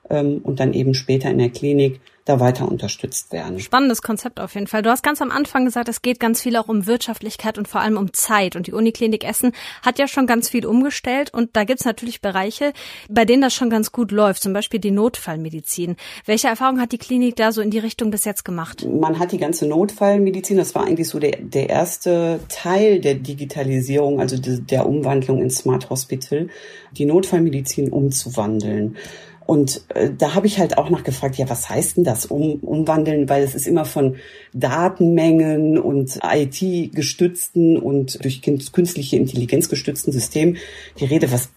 ähm, 0.08 0.40
und 0.42 0.60
dann 0.60 0.72
eben 0.72 0.94
später 0.94 1.30
in 1.30 1.38
der 1.38 1.50
Klinik 1.50 2.00
da 2.24 2.40
weiter 2.40 2.66
unterstützt 2.66 3.32
werden. 3.32 3.60
Spannendes 3.60 4.00
Konzept 4.00 4.40
auf 4.40 4.54
jeden 4.54 4.66
Fall. 4.66 4.80
Du 4.80 4.90
hast 4.90 5.02
ganz 5.02 5.20
am 5.20 5.30
Anfang 5.30 5.66
gesagt, 5.66 5.88
es 5.88 6.00
geht 6.00 6.20
ganz 6.20 6.40
viel 6.40 6.56
auch 6.56 6.68
um 6.68 6.86
Wirtschaftlichkeit 6.86 7.58
und 7.58 7.68
vor 7.68 7.82
allem 7.82 7.98
um 7.98 8.14
Zeit. 8.14 8.56
Und 8.56 8.66
die 8.66 8.72
Uniklinik 8.72 9.24
Essen 9.24 9.52
hat 9.82 9.98
ja 9.98 10.08
schon 10.08 10.26
ganz 10.26 10.48
viel 10.48 10.64
umgestellt. 10.64 11.34
Und 11.34 11.50
da 11.54 11.64
gibt's 11.64 11.84
natürlich 11.84 12.22
Bereiche, 12.22 12.72
bei 13.10 13.26
denen 13.26 13.42
das 13.42 13.52
schon 13.52 13.68
ganz 13.68 13.92
gut 13.92 14.10
läuft. 14.10 14.42
Zum 14.42 14.54
Beispiel 14.54 14.80
die 14.80 14.90
Notfallmedizin. 14.90 15.96
Welche 16.24 16.48
Erfahrung 16.48 16.80
hat 16.80 16.92
die 16.92 16.98
Klinik 16.98 17.36
da 17.36 17.52
so 17.52 17.60
in 17.60 17.70
die 17.70 17.78
Richtung 17.78 18.10
bis 18.10 18.24
jetzt 18.24 18.44
gemacht? 18.44 18.86
Man 18.88 19.18
hat 19.18 19.32
die 19.32 19.38
ganze 19.38 19.66
Notfallmedizin, 19.66 20.56
das 20.56 20.74
war 20.74 20.86
eigentlich 20.86 21.08
so 21.08 21.18
der, 21.18 21.36
der 21.36 21.68
erste 21.68 22.40
Teil 22.48 23.00
der 23.00 23.16
Digitalisierung, 23.16 24.18
also 24.18 24.36
der 24.38 24.86
Umwandlung 24.86 25.42
in 25.42 25.50
Smart 25.50 25.90
Hospital, 25.90 26.48
die 26.92 27.04
Notfallmedizin 27.04 27.92
umzuwandeln. 27.92 28.96
Und 29.46 29.84
äh, 29.94 30.10
da 30.16 30.34
habe 30.34 30.46
ich 30.46 30.58
halt 30.58 30.78
auch 30.78 30.88
nachgefragt, 30.88 31.36
ja, 31.36 31.48
was 31.48 31.68
heißt 31.68 31.98
denn 31.98 32.04
das 32.04 32.26
um, 32.26 32.60
umwandeln? 32.60 33.28
Weil 33.28 33.42
es 33.42 33.54
ist 33.54 33.66
immer 33.66 33.84
von 33.84 34.16
Datenmengen 34.52 35.78
und 35.78 36.18
IT-gestützten 36.22 37.76
und 37.76 38.22
durch 38.24 38.42
künstliche 38.42 39.16
Intelligenz 39.16 39.68
gestützten 39.68 40.12
Systemen 40.12 40.56
die 40.98 41.04
Rede. 41.04 41.30
Was, 41.30 41.50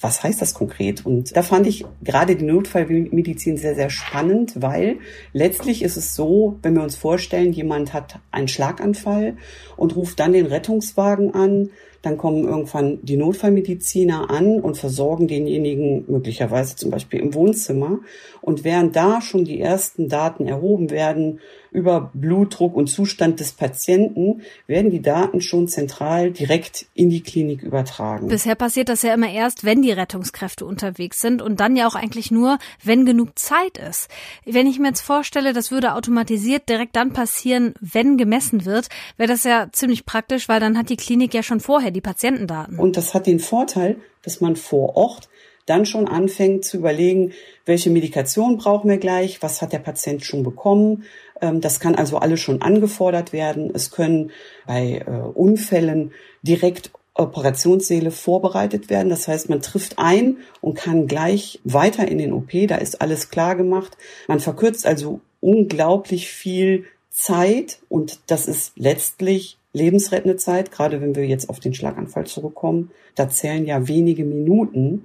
was 0.00 0.22
heißt 0.22 0.40
das 0.40 0.54
konkret? 0.54 1.04
Und 1.04 1.36
da 1.36 1.42
fand 1.42 1.66
ich 1.66 1.84
gerade 2.02 2.36
die 2.36 2.44
Notfallmedizin 2.44 3.56
sehr, 3.56 3.74
sehr 3.74 3.90
spannend, 3.90 4.62
weil 4.62 4.98
letztlich 5.32 5.82
ist 5.82 5.96
es 5.96 6.14
so, 6.14 6.58
wenn 6.62 6.74
wir 6.74 6.82
uns 6.82 6.96
vorstellen, 6.96 7.52
jemand 7.52 7.92
hat 7.92 8.20
einen 8.30 8.48
Schlaganfall 8.48 9.36
und 9.76 9.96
ruft 9.96 10.20
dann 10.20 10.32
den 10.32 10.46
Rettungswagen 10.46 11.34
an, 11.34 11.70
dann 12.02 12.16
kommen 12.16 12.44
irgendwann 12.44 12.98
die 13.02 13.16
Notfallmediziner 13.16 14.30
an 14.30 14.60
und 14.60 14.76
versorgen 14.76 15.26
denjenigen 15.26 16.04
möglicherweise 16.06 16.76
zum 16.76 16.90
Beispiel 16.90 17.20
im 17.20 17.34
Wohnzimmer. 17.34 18.00
Und 18.40 18.62
während 18.62 18.94
da 18.94 19.20
schon 19.20 19.44
die 19.44 19.60
ersten 19.60 20.08
Daten 20.08 20.46
erhoben 20.46 20.90
werden 20.90 21.40
über 21.70 22.10
Blutdruck 22.14 22.74
und 22.74 22.88
Zustand 22.88 23.40
des 23.40 23.52
Patienten, 23.52 24.42
werden 24.66 24.90
die 24.90 25.02
Daten 25.02 25.40
schon 25.40 25.68
zentral 25.68 26.30
direkt 26.30 26.86
in 26.94 27.10
die 27.10 27.22
Klinik 27.22 27.62
übertragen. 27.62 28.28
Bisher 28.28 28.54
passiert 28.54 28.88
das 28.88 29.02
ja 29.02 29.14
immer 29.14 29.30
erst, 29.30 29.64
wenn 29.64 29.82
die 29.82 29.92
Rettungskräfte 29.92 30.64
unterwegs 30.64 31.20
sind 31.20 31.42
und 31.42 31.60
dann 31.60 31.76
ja 31.76 31.86
auch 31.86 31.94
eigentlich 31.94 32.30
nur, 32.30 32.58
wenn 32.82 33.06
genug 33.06 33.38
Zeit 33.38 33.78
ist. 33.78 34.08
Wenn 34.44 34.66
ich 34.66 34.78
mir 34.78 34.88
jetzt 34.88 35.00
vorstelle, 35.00 35.52
das 35.52 35.70
würde 35.70 35.94
automatisiert 35.94 36.68
direkt 36.68 36.96
dann 36.96 37.12
passieren, 37.12 37.74
wenn 37.80 38.16
gemessen 38.16 38.64
wird, 38.64 38.88
wäre 39.16 39.28
das 39.28 39.44
ja 39.44 39.68
ziemlich 39.72 40.06
praktisch, 40.06 40.48
weil 40.48 40.60
dann 40.60 40.78
hat 40.78 40.90
die 40.90 40.96
Klinik 40.96 41.34
ja 41.34 41.42
schon 41.42 41.60
vorher 41.60 41.90
die 41.90 42.00
Patientendaten. 42.00 42.78
Und 42.78 42.96
das 42.96 43.14
hat 43.14 43.26
den 43.26 43.40
Vorteil, 43.40 43.96
dass 44.22 44.40
man 44.40 44.56
vor 44.56 44.96
Ort 44.96 45.28
dann 45.68 45.84
schon 45.84 46.08
anfängt 46.08 46.64
zu 46.64 46.78
überlegen, 46.78 47.32
welche 47.66 47.90
Medikation 47.90 48.56
brauchen 48.56 48.88
wir 48.88 48.96
gleich, 48.96 49.42
was 49.42 49.60
hat 49.60 49.72
der 49.72 49.78
Patient 49.78 50.24
schon 50.24 50.42
bekommen. 50.42 51.04
Ähm, 51.40 51.60
das 51.60 51.80
kann 51.80 51.94
also 51.94 52.18
alles 52.18 52.40
schon 52.40 52.62
angefordert 52.62 53.32
werden. 53.32 53.70
Es 53.72 53.90
können 53.90 54.30
bei 54.66 55.02
äh, 55.06 55.10
Unfällen 55.10 56.12
direkt 56.42 56.90
Operationssäle 57.14 58.10
vorbereitet 58.12 58.90
werden. 58.90 59.08
Das 59.08 59.26
heißt, 59.26 59.48
man 59.48 59.60
trifft 59.60 59.98
ein 59.98 60.38
und 60.60 60.74
kann 60.74 61.08
gleich 61.08 61.60
weiter 61.64 62.06
in 62.06 62.18
den 62.18 62.32
OP. 62.32 62.50
Da 62.68 62.76
ist 62.76 63.00
alles 63.00 63.30
klar 63.30 63.56
gemacht. 63.56 63.96
Man 64.28 64.40
verkürzt 64.40 64.86
also 64.86 65.20
unglaublich 65.40 66.28
viel 66.28 66.84
Zeit 67.10 67.80
und 67.88 68.20
das 68.28 68.46
ist 68.46 68.72
letztlich 68.76 69.58
lebensrettende 69.72 70.36
Zeit, 70.36 70.70
gerade 70.70 71.00
wenn 71.00 71.16
wir 71.16 71.26
jetzt 71.26 71.50
auf 71.50 71.60
den 71.60 71.74
Schlaganfall 71.74 72.26
zurückkommen. 72.26 72.92
Da 73.16 73.28
zählen 73.28 73.66
ja 73.66 73.88
wenige 73.88 74.24
Minuten 74.24 75.04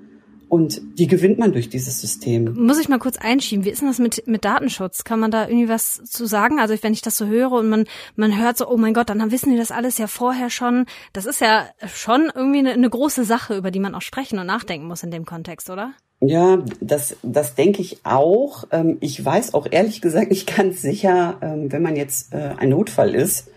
und 0.54 1.00
die 1.00 1.08
gewinnt 1.08 1.40
man 1.40 1.52
durch 1.52 1.68
dieses 1.68 2.00
System. 2.00 2.54
Muss 2.54 2.80
ich 2.80 2.88
mal 2.88 3.00
kurz 3.00 3.18
einschieben. 3.18 3.66
Wie 3.66 3.72
ist 3.72 3.82
denn 3.82 3.88
das 3.88 3.98
mit, 3.98 4.28
mit 4.28 4.46
Datenschutz? 4.46 5.04
Kann 5.04 5.20
man 5.20 5.32
da 5.32 5.48
irgendwie 5.48 5.68
was 5.68 6.04
zu 6.04 6.28
sagen? 6.28 6.60
Also 6.60 6.76
wenn 6.84 6.94
ich 6.94 7.02
das 7.02 7.18
so 7.18 7.26
höre 7.26 7.54
und 7.54 7.70
man, 7.70 7.86
man 8.16 8.40
hört 8.40 8.58
so, 8.58 8.70
oh 8.70 8.78
mein 8.78 8.94
Gott, 8.94 9.10
dann 9.10 9.32
wissen 9.32 9.50
die 9.50 9.58
das 9.58 9.72
alles 9.72 9.98
ja 9.98 10.06
vorher 10.06 10.52
schon. 10.52 10.86
Das 11.12 11.26
ist 11.26 11.42
ja 11.42 11.66
schon 11.92 12.32
irgendwie 12.36 12.60
eine, 12.60 12.74
eine 12.74 12.88
große 12.88 13.24
Sache, 13.24 13.58
über 13.58 13.72
die 13.72 13.80
man 13.80 13.96
auch 13.96 14.04
sprechen 14.04 14.38
und 14.38 14.46
nachdenken 14.46 14.86
muss 14.86 15.02
in 15.02 15.10
dem 15.10 15.26
Kontext, 15.26 15.72
oder? 15.72 15.94
Ja, 16.20 16.64
das, 16.80 17.18
das 17.24 17.56
denke 17.56 17.82
ich 17.82 18.06
auch. 18.06 18.66
Ähm, 18.70 18.98
ich 19.00 19.26
weiß 19.26 19.56
auch 19.56 19.66
ehrlich 19.72 20.02
gesagt 20.02 20.30
nicht 20.30 20.56
ganz 20.56 20.84
sicher, 20.84 21.40
ähm, 21.42 21.72
wenn 21.72 21.82
man 21.82 21.96
jetzt 21.96 22.32
äh, 22.32 22.54
ein 22.60 22.70
Notfall 22.70 23.16
ist, 23.16 23.50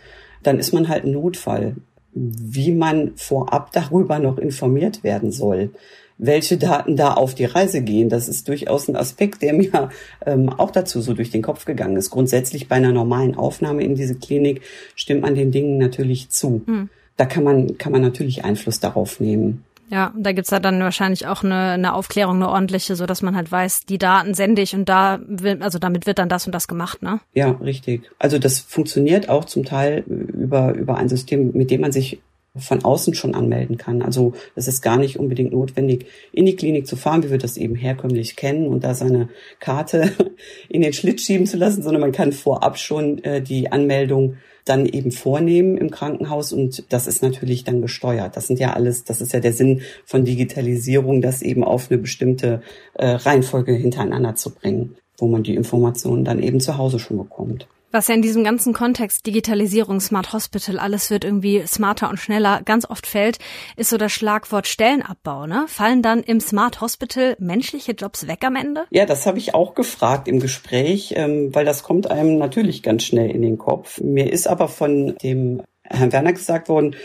dann 0.43 0.59
ist 0.59 0.73
man 0.73 0.89
halt 0.89 1.05
ein 1.05 1.13
Notfall. 1.13 1.77
Wie 2.15 2.73
man 2.73 3.15
vorab 3.17 3.73
darüber 3.73 4.19
noch 4.19 4.39
informiert 4.39 5.05
werden 5.05 5.31
soll 5.31 5.73
welche 6.19 6.57
Daten 6.57 6.97
da 6.97 7.15
auf 7.15 7.35
die 7.35 7.45
Reise 7.45 7.83
gehen. 7.83 8.09
Das 8.09 8.29
ist 8.29 8.49
durchaus 8.49 8.89
ein 8.89 8.97
Aspekt, 8.97 9.43
der 9.43 9.53
mir 9.53 9.91
ähm, 10.25 10.49
auch 10.49 10.71
dazu 10.71 11.01
so 11.01 11.15
durch 11.15 11.31
den 11.31 11.43
Kopf 11.43 11.65
gegangen 11.65 11.97
ist. 11.97 12.11
Grundsätzlich 12.11 12.69
bei 12.69 12.77
einer 12.77 12.93
normalen 12.93 13.37
Aufnahme 13.37 13.83
in 13.83 13.95
diese 13.95 14.15
Klinik 14.15 14.63
stimmt 14.95 15.23
man 15.23 15.35
den 15.35 15.53
Dingen 15.53 15.79
natürlich 15.79 16.31
zu. 16.31 16.63
Mhm. 16.67 16.89
Da 17.17 17.27
kann 17.27 17.45
man, 17.45 17.79
kann 17.79 17.93
man 17.93 18.03
natürlich 18.03 18.45
Einfluss 18.45 18.81
darauf 18.81 19.21
nehmen. 19.21 19.65
Ja, 19.89 20.13
da 20.17 20.33
gibt's 20.33 20.51
da 20.51 20.59
dann 20.59 20.81
wahrscheinlich 20.81 21.29
auch 21.29 21.45
eine, 21.45 21.71
eine 21.71 21.95
Aufklärung, 21.95 22.37
eine 22.37 22.49
ordentliche, 22.49 22.97
so 22.97 23.07
dass 23.07 23.23
man 23.23 23.37
halt 23.37 23.53
weiß, 23.53 23.87
die 23.87 23.99
Daten 23.99 24.35
sende 24.35 24.61
ich 24.63 24.75
und 24.75 24.89
da 24.89 25.21
will, 25.27 25.63
also 25.63 25.79
damit 25.79 26.07
wird 26.07 26.19
dann 26.19 26.29
das 26.29 26.45
und 26.47 26.53
das 26.53 26.67
gemacht, 26.67 27.03
ne? 27.03 27.21
Ja, 27.35 27.51
richtig. 27.53 28.03
Also 28.19 28.41
das 28.41 28.59
funktioniert 28.59 29.29
auch 29.29 29.45
zum 29.45 29.65
Teil 29.65 30.03
über, 30.09 30.75
über 30.75 30.97
ein 30.97 31.09
System, 31.09 31.53
mit 31.53 31.71
dem 31.71 31.83
man 31.83 31.93
sich 31.93 32.19
von 32.59 32.85
außen 32.85 33.15
schon 33.15 33.35
anmelden 33.35 33.77
kann. 33.77 34.03
Also 34.03 34.33
es 34.55 34.69
ist 34.69 34.83
gar 34.83 34.97
nicht 34.97 35.19
unbedingt 35.19 35.53
notwendig, 35.53 36.07
in 36.33 36.47
die 36.47 36.57
Klinik 36.57 36.87
zu 36.87 36.97
fahren, 36.97 37.23
wie 37.23 37.31
wir 37.31 37.39
das 37.39 37.57
eben 37.57 37.75
herkömmlich 37.75 38.37
kennen 38.37 38.67
und 38.69 38.85
da 38.85 38.95
seine 38.95 39.29
Karte 39.61 40.11
in 40.69 40.83
den 40.83 40.93
Schlitz 40.93 41.23
schieben 41.23 41.47
zu 41.47 41.57
lassen, 41.57 41.83
sondern 41.83 42.01
man 42.01 42.13
kann 42.13 42.33
vorab 42.33 42.79
schon 42.79 43.23
äh, 43.25 43.43
die 43.43 43.71
Anmeldung 43.71 44.37
dann 44.67 44.85
eben 44.85 45.13
vornehmen 45.13 45.79
im 45.79 45.91
Krankenhaus 45.91 46.53
und 46.53 46.93
das 46.93 47.07
ist 47.07 47.23
natürlich 47.23 47.65
dann 47.65 47.81
gesteuert. 47.81 48.37
Das 48.37 48.49
sind 48.49 48.59
ja 48.59 48.73
alles, 48.73 49.05
das 49.05 49.21
ist 49.21 49.33
ja 49.33 49.41
der 49.41 49.53
Sinn 49.53 49.83
von 50.05 50.25
Digitalisierung, 50.25 51.23
das 51.23 51.41
eben 51.41 51.63
auf 51.63 51.91
eine 51.91 51.99
bestimmte 51.99 52.63
äh, 52.95 53.07
Reihenfolge 53.07 53.73
hintereinander 53.73 54.35
zu 54.35 54.51
bringen, 54.51 54.97
wo 55.19 55.29
man 55.29 55.45
die 55.45 55.55
Informationen 55.55 56.25
dann 56.25 56.43
eben 56.43 56.61
zu 56.61 56.77
Hause 56.77 56.99
schon 56.99 57.17
bekommt. 57.17 57.69
Was 57.97 58.09
ja 58.09 58.15
in 58.15 58.21
diesem 58.21 58.45
ganzen 58.45 58.75
Kontext 58.75 59.25
Digitalisierung, 59.25 60.01
Smart 60.01 60.35
Hospital, 60.35 60.79
alles 60.79 61.11
wird 61.11 61.25
irgendwie 61.25 61.67
smarter 61.67 62.11
und 62.11 62.19
schneller 62.19 62.61
ganz 62.63 62.85
oft 62.85 63.07
fällt, 63.07 63.39
ist 63.77 63.89
so 63.89 63.97
das 63.97 64.13
Schlagwort 64.13 64.67
Stellenabbau. 64.67 65.47
Ne? 65.47 65.65
Fallen 65.67 66.03
dann 66.03 66.23
im 66.23 66.39
Smart 66.41 66.83
Hospital 66.83 67.37
menschliche 67.39 67.93
Jobs 67.93 68.29
weg 68.29 68.45
am 68.45 68.55
Ende? 68.55 68.85
Ja, 68.91 69.07
das 69.07 69.25
habe 69.25 69.39
ich 69.39 69.55
auch 69.55 69.75
gefragt 69.75 70.29
im 70.29 70.41
Gespräch, 70.41 71.15
ähm, 71.17 71.55
weil 71.55 71.65
das 71.65 71.85
kommt 71.85 72.11
einem 72.11 72.37
natürlich 72.37 72.83
ganz 72.83 73.03
schnell 73.03 73.31
in 73.31 73.41
den 73.41 73.57
Kopf. 73.57 73.99
Mir 74.03 74.31
ist 74.31 74.47
aber 74.47 74.69
von 74.69 75.17
dem 75.23 75.63
Herrn 75.83 76.13
Werner 76.13 76.35
gesagt 76.35 76.69
worden, 76.69 76.97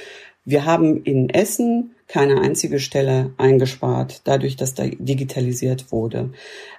wir 0.44 0.66
haben 0.66 1.04
in 1.04 1.30
Essen 1.30 1.96
keine 2.12 2.42
einzige 2.42 2.80
Stelle 2.80 3.32
eingespart, 3.38 4.22
dadurch, 4.26 4.58
dass 4.58 4.74
da 4.74 4.84
digitalisiert 4.86 5.94
wurde. 5.94 6.32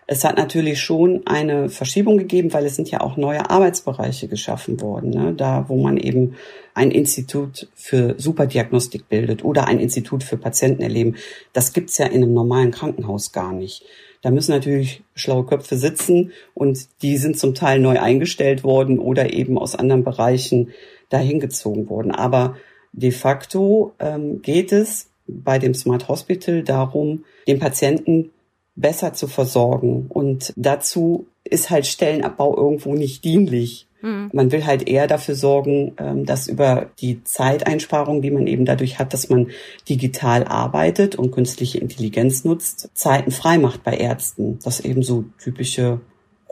Es 0.07 0.25
hat 0.25 0.37
natürlich 0.37 0.81
schon 0.81 1.23
eine 1.25 1.71
Verschiebung 1.71 2.19
gegeben, 2.19 2.53
weil 2.53 2.67
es 2.67 2.77
sind 2.77 2.91
ja 2.91 3.01
auch 3.01 3.17
neue 3.17 3.49
Arbeitsbereiche 3.49 4.29
geschaffen 4.29 4.83
worden, 4.83 5.11
ne? 5.11 5.33
da 5.35 5.65
wo 5.69 5.83
man 5.83 5.97
eben 5.97 6.35
ein 6.75 6.91
Institut 6.91 7.69
für 7.75 8.15
Superdiagnostik 8.19 9.09
bildet 9.09 9.43
oder 9.43 9.69
ein 9.69 9.81
Institut 9.81 10.23
für 10.23 10.37
Patientenerleben. 10.37 11.17
Das 11.55 11.73
gibt's 11.73 11.97
ja 11.97 12.07
in 12.07 12.23
einem 12.23 12.35
normalen 12.35 12.71
Krankenhaus 12.71 13.33
gar 13.33 13.55
nicht. 13.55 13.85
Da 14.21 14.31
müssen 14.31 14.53
natürlich 14.53 15.03
schlaue 15.15 15.47
Köpfe 15.47 15.77
sitzen 15.77 16.33
und 16.53 16.89
die 17.01 17.17
sind 17.17 17.39
zum 17.39 17.55
Teil 17.55 17.81
neu 17.81 17.99
eingestellt 17.99 18.65
worden 18.65 18.99
oder 18.99 19.33
eben 19.33 19.57
aus 19.57 19.77
anderen 19.77 20.05
Bereichen 20.05 20.73
dahin 21.09 21.41
gezogen 21.41 21.89
worden. 21.89 22.11
Aber 22.11 22.57
de 22.93 23.13
facto 23.13 23.95
ähm, 23.99 24.43
geht 24.43 24.73
es 24.73 25.09
bei 25.43 25.59
dem 25.59 25.75
Smart 25.75 26.09
Hospital 26.09 26.63
darum, 26.63 27.25
den 27.47 27.59
Patienten 27.59 28.31
besser 28.75 29.13
zu 29.13 29.27
versorgen. 29.27 30.07
Und 30.09 30.53
dazu 30.57 31.27
ist 31.45 31.71
halt 31.71 31.87
Stellenabbau 31.87 32.57
irgendwo 32.57 32.95
nicht 32.95 33.25
dienlich. 33.25 33.87
Mhm. 34.01 34.31
Man 34.33 34.53
will 34.53 34.67
halt 34.67 34.89
eher 34.89 35.07
dafür 35.07 35.35
sorgen, 35.35 35.95
ähm, 35.99 36.27
dass 36.27 36.49
über 36.49 36.91
die 37.01 37.23
Zeiteinsparung, 37.25 38.23
die 38.23 38.31
man 38.31 38.47
eben 38.47 38.65
dadurch 38.65 38.99
hat, 38.99 39.13
dass 39.13 39.29
man 39.29 39.49
digital 39.89 40.45
arbeitet 40.45 41.15
und 41.15 41.31
künstliche 41.31 41.79
Intelligenz 41.79 42.45
nutzt, 42.45 42.91
Zeiten 42.95 43.31
frei 43.31 43.59
macht 43.59 43.85
bei 43.85 43.97
Ärzten. 43.97 44.59
Das 44.65 44.81
eben 44.81 45.03
so 45.03 45.25
typische 45.39 46.01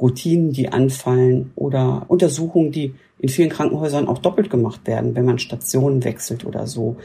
Routinen, 0.01 0.53
die 0.53 0.71
anfallen 0.71 1.53
oder 1.57 2.05
Untersuchungen, 2.09 2.73
die 2.73 2.95
in 3.19 3.29
vielen 3.29 3.51
Krankenhäusern 3.51 4.09
auch 4.09 4.19
doppelt 4.19 4.49
gemacht 4.49 4.87
werden, 4.87 5.15
wenn 5.15 5.27
man 5.27 5.39
Stationen 5.39 6.05
wechselt 6.05 6.47
oder 6.47 6.67
so. 6.67 6.97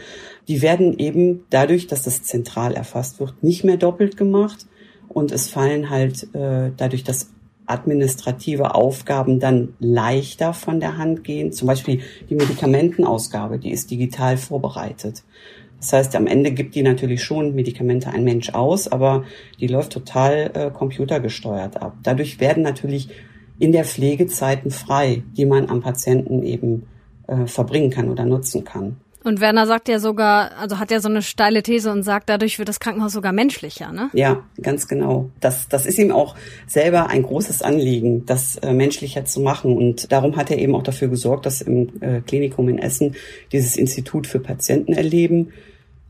Die 0.48 0.62
werden 0.62 0.98
eben 0.98 1.44
dadurch, 1.50 1.88
dass 1.88 2.04
das 2.04 2.24
zentral 2.24 2.74
erfasst 2.74 3.20
wird, 3.20 3.44
nicht 3.44 3.64
mehr 3.64 3.78
doppelt 3.78 4.16
gemacht 4.16 4.66
und 5.10 5.32
es 5.32 5.50
fallen 5.50 5.90
halt 5.90 6.34
äh, 6.34 6.72
dadurch, 6.78 7.04
dass 7.04 7.32
administrative 7.68 8.76
Aufgaben 8.76 9.40
dann 9.40 9.74
leichter 9.80 10.54
von 10.54 10.80
der 10.80 10.98
Hand 10.98 11.24
gehen. 11.24 11.52
Zum 11.52 11.68
Beispiel 11.68 12.02
die 12.30 12.36
Medikamentenausgabe, 12.36 13.58
die 13.58 13.72
ist 13.72 13.90
digital 13.92 14.38
vorbereitet. 14.38 15.24
Das 15.86 15.94
heißt, 15.94 16.16
am 16.16 16.26
Ende 16.26 16.52
gibt 16.52 16.74
die 16.74 16.82
natürlich 16.82 17.24
schon 17.24 17.54
Medikamente 17.54 18.10
ein 18.10 18.24
Mensch 18.24 18.50
aus, 18.50 18.88
aber 18.88 19.24
die 19.60 19.68
läuft 19.68 19.94
total 19.94 20.50
äh, 20.56 20.72
computergesteuert 20.72 21.80
ab. 21.80 21.96
Dadurch 22.02 22.40
werden 22.40 22.64
natürlich 22.64 23.10
in 23.60 23.72
der 23.72 23.86
Pflegezeiten 23.86 24.72
frei, 24.72 25.22
die 25.38 25.46
man 25.46 25.70
am 25.70 25.82
Patienten 25.82 26.42
eben 26.42 26.88
äh, 27.28 27.46
verbringen 27.46 27.92
kann 27.92 28.10
oder 28.10 28.26
nutzen 28.26 28.64
kann. 28.64 28.98
Und 29.24 29.42
Werner 29.42 29.68
sagt 29.68 29.88
ja 29.88 30.00
sogar, 30.00 30.58
also 30.58 30.80
hat 30.80 30.90
ja 30.90 31.00
so 31.00 31.10
eine 31.10 31.22
steile 31.22 31.62
These 31.62 31.92
und 31.92 32.02
sagt, 32.02 32.30
dadurch 32.30 32.58
wird 32.58 32.68
das 32.68 32.80
Krankenhaus 32.80 33.14
sogar 33.14 33.32
menschlicher, 33.32 33.92
ne? 33.92 34.10
Ja, 34.14 34.44
ganz 34.62 34.88
genau. 34.88 35.30
Das, 35.40 35.68
das 35.68 35.86
ist 35.86 36.00
ihm 36.00 36.12
auch 36.12 36.36
selber 36.66 37.10
ein 37.10 37.22
großes 37.22 37.62
Anliegen, 37.62 38.26
das 38.26 38.58
äh, 38.58 38.74
menschlicher 38.74 39.26
zu 39.26 39.40
machen. 39.40 39.78
Und 39.78 40.12
darum 40.12 40.36
hat 40.36 40.50
er 40.50 40.58
eben 40.58 40.74
auch 40.74 40.84
dafür 40.84 41.10
gesorgt, 41.10 41.46
dass 41.46 41.62
im 41.62 41.90
äh, 42.02 42.22
Klinikum 42.22 42.70
in 42.70 42.80
Essen 42.80 43.16
dieses 43.52 43.78
Institut 43.78 44.26
für 44.26 44.40
Patientenerleben 44.40 45.54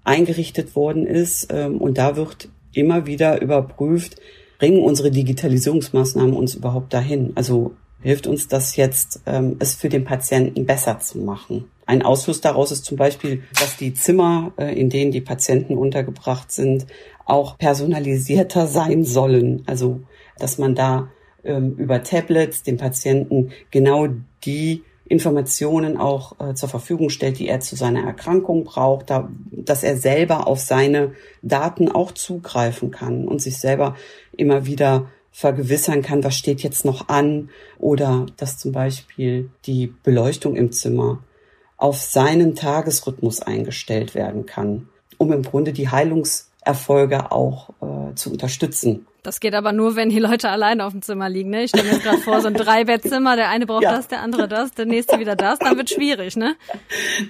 eingerichtet 0.05 0.75
worden 0.75 1.05
ist. 1.05 1.47
Ähm, 1.51 1.77
und 1.77 1.97
da 1.97 2.15
wird 2.15 2.47
immer 2.71 3.05
wieder 3.05 3.41
überprüft, 3.41 4.15
bringen 4.59 4.79
unsere 4.79 5.11
Digitalisierungsmaßnahmen 5.11 6.33
uns 6.33 6.55
überhaupt 6.55 6.93
dahin? 6.93 7.33
Also 7.35 7.73
hilft 8.01 8.27
uns 8.27 8.47
das 8.47 8.75
jetzt, 8.75 9.21
ähm, 9.25 9.57
es 9.59 9.75
für 9.75 9.89
den 9.89 10.05
Patienten 10.05 10.65
besser 10.65 10.99
zu 10.99 11.19
machen? 11.19 11.65
Ein 11.85 12.01
Ausfluss 12.01 12.41
daraus 12.41 12.71
ist 12.71 12.85
zum 12.85 12.97
Beispiel, 12.97 13.43
dass 13.59 13.77
die 13.77 13.93
Zimmer, 13.93 14.53
äh, 14.57 14.79
in 14.79 14.89
denen 14.89 15.11
die 15.11 15.21
Patienten 15.21 15.77
untergebracht 15.77 16.51
sind, 16.51 16.87
auch 17.25 17.57
personalisierter 17.57 18.67
sein 18.67 19.03
sollen. 19.03 19.63
Also, 19.65 20.01
dass 20.37 20.57
man 20.57 20.75
da 20.75 21.09
ähm, 21.43 21.75
über 21.77 22.03
Tablets 22.03 22.63
dem 22.63 22.77
Patienten 22.77 23.51
genau 23.71 24.07
die 24.43 24.83
Informationen 25.07 25.97
auch 25.97 26.39
äh, 26.39 26.55
zur 26.55 26.69
Verfügung 26.69 27.09
stellt, 27.09 27.37
die 27.37 27.47
er 27.47 27.59
zu 27.59 27.75
seiner 27.75 28.03
Erkrankung 28.03 28.63
braucht, 28.63 29.09
da, 29.09 29.29
dass 29.51 29.83
er 29.83 29.97
selber 29.97 30.47
auf 30.47 30.59
seine 30.59 31.13
Daten 31.43 31.91
auch 31.91 32.11
zugreifen 32.11 32.89
kann 32.91 33.27
und 33.27 33.41
sich 33.41 33.57
selber 33.57 33.95
immer 34.35 34.65
wieder 34.65 35.07
vergewissern 35.31 36.01
kann, 36.01 36.23
was 36.23 36.35
steht 36.35 36.63
jetzt 36.63 36.85
noch 36.85 37.09
an 37.09 37.49
oder 37.77 38.25
dass 38.37 38.57
zum 38.57 38.71
Beispiel 38.71 39.49
die 39.65 39.93
Beleuchtung 40.03 40.55
im 40.55 40.71
Zimmer 40.71 41.19
auf 41.77 42.01
seinen 42.01 42.55
Tagesrhythmus 42.55 43.41
eingestellt 43.41 44.15
werden 44.15 44.45
kann, 44.45 44.87
um 45.17 45.33
im 45.33 45.43
Grunde 45.43 45.73
die 45.73 45.89
Heilungserfolge 45.89 47.31
auch 47.31 47.69
äh, 47.81 48.15
zu 48.15 48.31
unterstützen. 48.31 49.05
Das 49.25 49.39
geht 49.39 49.55
aber 49.55 49.71
nur, 49.71 49.95
wenn 49.95 50.09
die 50.09 50.19
Leute 50.19 50.49
alleine 50.49 50.85
auf 50.85 50.91
dem 50.91 51.01
Zimmer 51.01 51.29
liegen. 51.29 51.49
Ne? 51.49 51.63
Ich 51.63 51.69
stelle 51.69 51.85
mir 51.85 51.93
jetzt 51.93 52.03
gerade 52.03 52.19
vor, 52.19 52.41
so 52.41 52.47
ein 52.47 52.53
Dreibettzimmer, 52.53 53.35
der 53.35 53.49
eine 53.49 53.65
braucht 53.65 53.83
ja. 53.83 53.91
das, 53.91 54.07
der 54.07 54.21
andere 54.21 54.47
das, 54.47 54.73
der 54.73 54.85
nächste 54.85 55.19
wieder 55.19 55.35
das, 55.35 55.59
dann 55.59 55.77
wird 55.77 55.89
schwierig, 55.89 56.35
ne? 56.35 56.55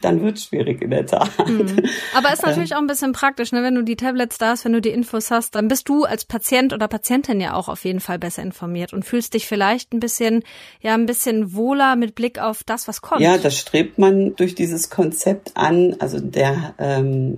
Dann 0.02 0.22
wird 0.22 0.40
schwierig 0.40 0.82
in 0.82 0.90
der 0.90 1.06
Tat. 1.06 1.30
Mhm. 1.48 1.84
Aber 2.16 2.34
ist 2.34 2.46
natürlich 2.46 2.76
auch 2.76 2.80
ein 2.80 2.88
bisschen 2.88 3.14
praktisch, 3.14 3.52
ne? 3.52 3.64
Wenn 3.64 3.76
du 3.76 3.84
die 3.84 3.96
Tablets 3.96 4.38
da 4.38 4.50
hast, 4.50 4.66
wenn 4.66 4.74
du 4.74 4.82
die 4.82 4.90
Infos 4.90 5.32
hast, 5.32 5.56
dann 5.56 5.68
bist 5.68 5.88
du 5.88 6.04
als 6.04 6.26
Patient 6.26 6.74
oder 6.74 6.88
Patientin 6.88 7.40
ja 7.40 7.54
auch 7.54 7.70
auf 7.70 7.86
jeden 7.86 8.00
Fall 8.00 8.20
besser 8.20 8.42
informiert 8.42 8.94
und 8.94 9.06
fühlst 9.06 9.34
dich 9.34 9.48
vielleicht 9.48 9.94
ein 9.94 10.00
bisschen, 10.00 10.44
ja, 10.82 10.94
ein 10.94 11.06
bisschen 11.06 11.54
wohler 11.54 11.96
mit 11.96 12.16
Blick 12.16 12.40
auf 12.40 12.64
das, 12.64 12.88
was 12.88 13.02
kommt. 13.02 13.22
Ja, 13.22 13.38
das 13.38 13.58
strebt 13.58 13.98
man 13.98 14.36
durch 14.36 14.56
dieses 14.56 14.90
Konzept 14.90 15.56
an. 15.56 15.96
Also 16.00 16.20
der 16.20 16.76
ähm, 16.78 17.38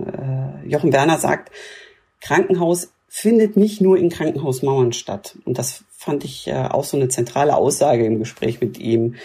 äh, 0.64 0.68
Jochen 0.68 0.92
Werner 0.92 1.18
sagt, 1.18 1.52
Krankenhaus 2.20 2.92
findet 3.18 3.56
nicht 3.56 3.80
nur 3.80 3.98
in 3.98 4.10
Krankenhausmauern 4.10 4.92
statt. 4.92 5.36
Und 5.44 5.58
das 5.58 5.84
fand 5.90 6.24
ich 6.24 6.46
äh, 6.46 6.54
auch 6.54 6.84
so 6.84 6.96
eine 6.96 7.08
zentrale 7.08 7.56
Aussage 7.56 8.04
im 8.06 8.20
Gespräch 8.20 8.60
mit 8.60 8.78
ihm. 8.78 9.16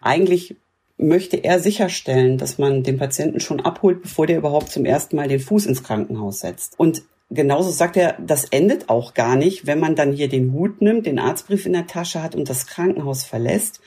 Eigentlich 0.00 0.56
möchte 0.96 1.36
er 1.36 1.60
sicherstellen, 1.60 2.38
dass 2.38 2.56
man 2.56 2.82
den 2.82 2.96
Patienten 2.96 3.40
schon 3.40 3.60
abholt, 3.60 4.00
bevor 4.02 4.26
der 4.26 4.38
überhaupt 4.38 4.70
zum 4.70 4.86
ersten 4.86 5.16
Mal 5.16 5.28
den 5.28 5.40
Fuß 5.40 5.66
ins 5.66 5.82
Krankenhaus 5.82 6.40
setzt. 6.40 6.78
Und 6.78 7.02
genauso 7.30 7.70
sagt 7.70 7.98
er, 7.98 8.16
das 8.24 8.44
endet 8.44 8.88
auch 8.88 9.12
gar 9.12 9.36
nicht, 9.36 9.66
wenn 9.66 9.80
man 9.80 9.96
dann 9.96 10.12
hier 10.12 10.28
den 10.28 10.52
Hut 10.52 10.80
nimmt, 10.80 11.04
den 11.04 11.18
Arztbrief 11.18 11.66
in 11.66 11.74
der 11.74 11.86
Tasche 11.86 12.22
hat 12.22 12.34
und 12.34 12.48
das 12.48 12.66
Krankenhaus 12.66 13.24
verlässt, 13.24 13.80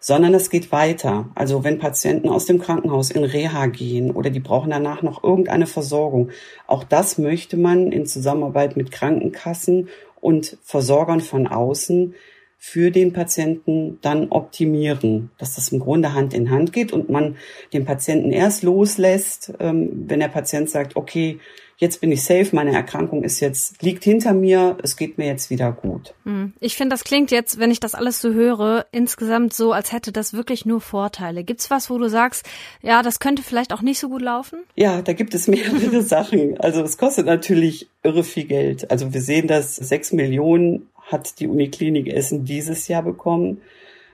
sondern 0.00 0.32
es 0.32 0.48
geht 0.48 0.72
weiter. 0.72 1.28
Also 1.34 1.62
wenn 1.62 1.78
Patienten 1.78 2.28
aus 2.28 2.46
dem 2.46 2.58
Krankenhaus 2.58 3.10
in 3.10 3.22
Reha 3.22 3.66
gehen 3.66 4.10
oder 4.10 4.30
die 4.30 4.40
brauchen 4.40 4.70
danach 4.70 5.02
noch 5.02 5.22
irgendeine 5.22 5.66
Versorgung, 5.66 6.30
auch 6.66 6.82
das 6.82 7.18
möchte 7.18 7.58
man 7.58 7.92
in 7.92 8.06
Zusammenarbeit 8.06 8.76
mit 8.76 8.90
Krankenkassen 8.90 9.88
und 10.20 10.56
Versorgern 10.62 11.20
von 11.20 11.46
außen 11.46 12.14
für 12.62 12.90
den 12.90 13.12
Patienten 13.14 13.98
dann 14.02 14.28
optimieren, 14.28 15.30
dass 15.38 15.54
das 15.54 15.72
im 15.72 15.80
Grunde 15.80 16.12
Hand 16.12 16.34
in 16.34 16.50
Hand 16.50 16.74
geht 16.74 16.92
und 16.92 17.08
man 17.08 17.36
den 17.72 17.86
Patienten 17.86 18.32
erst 18.32 18.62
loslässt, 18.62 19.54
ähm, 19.60 20.04
wenn 20.06 20.20
der 20.20 20.28
Patient 20.28 20.68
sagt, 20.68 20.96
okay, 20.96 21.40
jetzt 21.80 22.02
bin 22.02 22.12
ich 22.12 22.22
safe, 22.22 22.48
meine 22.52 22.74
Erkrankung 22.74 23.24
ist 23.24 23.40
jetzt, 23.40 23.82
liegt 23.82 24.04
hinter 24.04 24.34
mir, 24.34 24.76
es 24.82 24.96
geht 24.96 25.16
mir 25.16 25.26
jetzt 25.26 25.48
wieder 25.48 25.72
gut. 25.72 26.14
Hm. 26.24 26.52
Ich 26.60 26.76
finde, 26.76 26.94
das 26.94 27.04
klingt 27.04 27.30
jetzt, 27.30 27.58
wenn 27.58 27.70
ich 27.70 27.80
das 27.80 27.94
alles 27.94 28.20
so 28.20 28.34
höre, 28.34 28.84
insgesamt 28.92 29.54
so, 29.54 29.72
als 29.72 29.90
hätte 29.90 30.12
das 30.12 30.34
wirklich 30.34 30.66
nur 30.66 30.82
Vorteile. 30.82 31.42
Gibt's 31.42 31.70
was, 31.70 31.88
wo 31.88 31.96
du 31.96 32.08
sagst, 32.10 32.46
ja, 32.82 33.02
das 33.02 33.18
könnte 33.18 33.42
vielleicht 33.42 33.72
auch 33.72 33.80
nicht 33.80 33.98
so 33.98 34.10
gut 34.10 34.20
laufen? 34.20 34.60
Ja, 34.76 35.00
da 35.00 35.14
gibt 35.14 35.34
es 35.34 35.48
mehrere 35.48 36.02
Sachen. 36.02 36.60
Also 36.60 36.82
es 36.82 36.98
kostet 36.98 37.24
natürlich 37.24 37.88
irre 38.02 38.24
viel 38.24 38.44
Geld. 38.44 38.90
Also 38.90 39.14
wir 39.14 39.22
sehen, 39.22 39.48
dass 39.48 39.76
sechs 39.76 40.12
Millionen 40.12 40.86
hat 41.10 41.40
die 41.40 41.48
Uniklinik 41.48 42.08
Essen 42.08 42.44
dieses 42.44 42.88
Jahr 42.88 43.02
bekommen. 43.02 43.62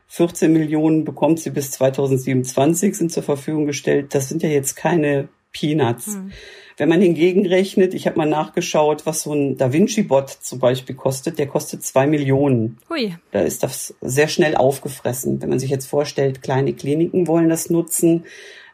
14 0.06 0.52
Millionen 0.52 1.04
bekommt 1.04 1.40
sie 1.40 1.50
bis 1.50 1.72
2027, 1.72 2.96
sind 2.96 3.12
zur 3.12 3.24
Verfügung 3.24 3.66
gestellt. 3.66 4.14
Das 4.14 4.28
sind 4.28 4.44
ja 4.44 4.48
jetzt 4.48 4.76
keine 4.76 5.28
Peanuts. 5.56 6.14
Hm. 6.14 6.32
Wenn 6.76 6.90
man 6.90 7.00
hingegen 7.00 7.46
rechnet, 7.46 7.94
ich 7.94 8.06
habe 8.06 8.18
mal 8.18 8.28
nachgeschaut, 8.28 9.06
was 9.06 9.22
so 9.22 9.32
ein 9.32 9.56
Da 9.56 9.72
Vinci-Bot 9.72 10.28
zum 10.28 10.58
Beispiel 10.58 10.94
kostet, 10.94 11.38
der 11.38 11.46
kostet 11.46 11.82
zwei 11.82 12.06
Millionen. 12.06 12.76
Hui. 12.90 13.14
Da 13.30 13.40
ist 13.40 13.62
das 13.62 13.94
sehr 14.02 14.28
schnell 14.28 14.56
aufgefressen. 14.56 15.40
Wenn 15.40 15.48
man 15.48 15.58
sich 15.58 15.70
jetzt 15.70 15.86
vorstellt, 15.86 16.42
kleine 16.42 16.74
Kliniken 16.74 17.26
wollen 17.26 17.48
das 17.48 17.70
nutzen, 17.70 18.24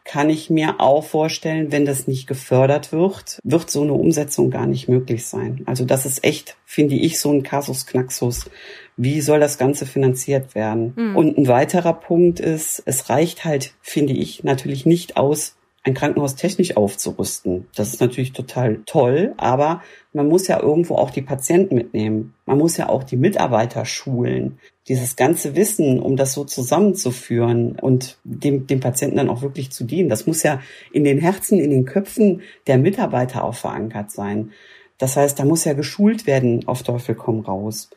kann 0.03 0.29
ich 0.29 0.49
mir 0.49 0.81
auch 0.81 1.05
vorstellen, 1.05 1.71
wenn 1.71 1.85
das 1.85 2.07
nicht 2.07 2.27
gefördert 2.27 2.91
wird, 2.91 3.39
wird 3.45 3.69
so 3.69 3.83
eine 3.83 3.93
Umsetzung 3.93 4.49
gar 4.49 4.67
nicht 4.67 4.89
möglich 4.89 5.25
sein. 5.25 5.61
Also 5.65 5.85
das 5.85 6.05
ist 6.05 6.25
echt, 6.25 6.57
finde 6.65 6.95
ich, 6.95 7.19
so 7.19 7.31
ein 7.31 7.43
Kasus 7.43 7.85
Knaxus. 7.85 8.49
Wie 8.97 9.21
soll 9.21 9.39
das 9.39 9.57
Ganze 9.57 9.85
finanziert 9.85 10.55
werden? 10.55 10.91
Mhm. 10.97 11.15
Und 11.15 11.37
ein 11.37 11.47
weiterer 11.47 11.93
Punkt 11.93 12.41
ist, 12.41 12.83
es 12.85 13.09
reicht 13.09 13.45
halt, 13.45 13.73
finde 13.79 14.11
ich, 14.11 14.43
natürlich 14.43 14.85
nicht 14.85 15.15
aus, 15.15 15.55
ein 15.83 15.93
Krankenhaus 15.93 16.35
technisch 16.35 16.77
aufzurüsten. 16.77 17.67
Das 17.75 17.89
ist 17.93 17.99
natürlich 17.99 18.31
total 18.31 18.81
toll, 18.85 19.33
aber 19.35 19.81
man 20.13 20.29
muss 20.29 20.47
ja 20.47 20.61
irgendwo 20.61 20.95
auch 20.95 21.11
die 21.11 21.21
Patienten 21.21 21.75
mitnehmen. 21.75 22.33
Man 22.45 22.57
muss 22.57 22.77
ja 22.77 22.87
auch 22.87 23.03
die 23.03 23.17
Mitarbeiter 23.17 23.83
schulen. 23.83 24.59
Dieses 24.87 25.15
ganze 25.17 25.55
Wissen, 25.55 25.99
um 25.99 26.15
das 26.15 26.33
so 26.33 26.45
zusammenzuführen 26.45 27.77
und 27.79 28.17
dem, 28.23 28.65
dem 28.65 28.79
Patienten 28.79 29.17
dann 29.17 29.29
auch 29.29 29.41
wirklich 29.41 29.71
zu 29.71 29.83
dienen, 29.83 30.09
das 30.09 30.25
muss 30.25 30.43
ja 30.43 30.61
in 30.93 31.03
den 31.03 31.19
Herzen, 31.19 31.59
in 31.59 31.69
den 31.69 31.85
Köpfen 31.85 32.41
der 32.67 32.77
Mitarbeiter 32.77 33.43
auch 33.43 33.55
verankert 33.55 34.11
sein. 34.11 34.51
Das 34.97 35.17
heißt, 35.17 35.37
da 35.37 35.43
muss 35.43 35.65
ja 35.65 35.73
geschult 35.73 36.27
werden 36.27 36.65
auf 36.65 36.83
Teufel 36.83 37.15
komm 37.15 37.41
raus. 37.41 37.89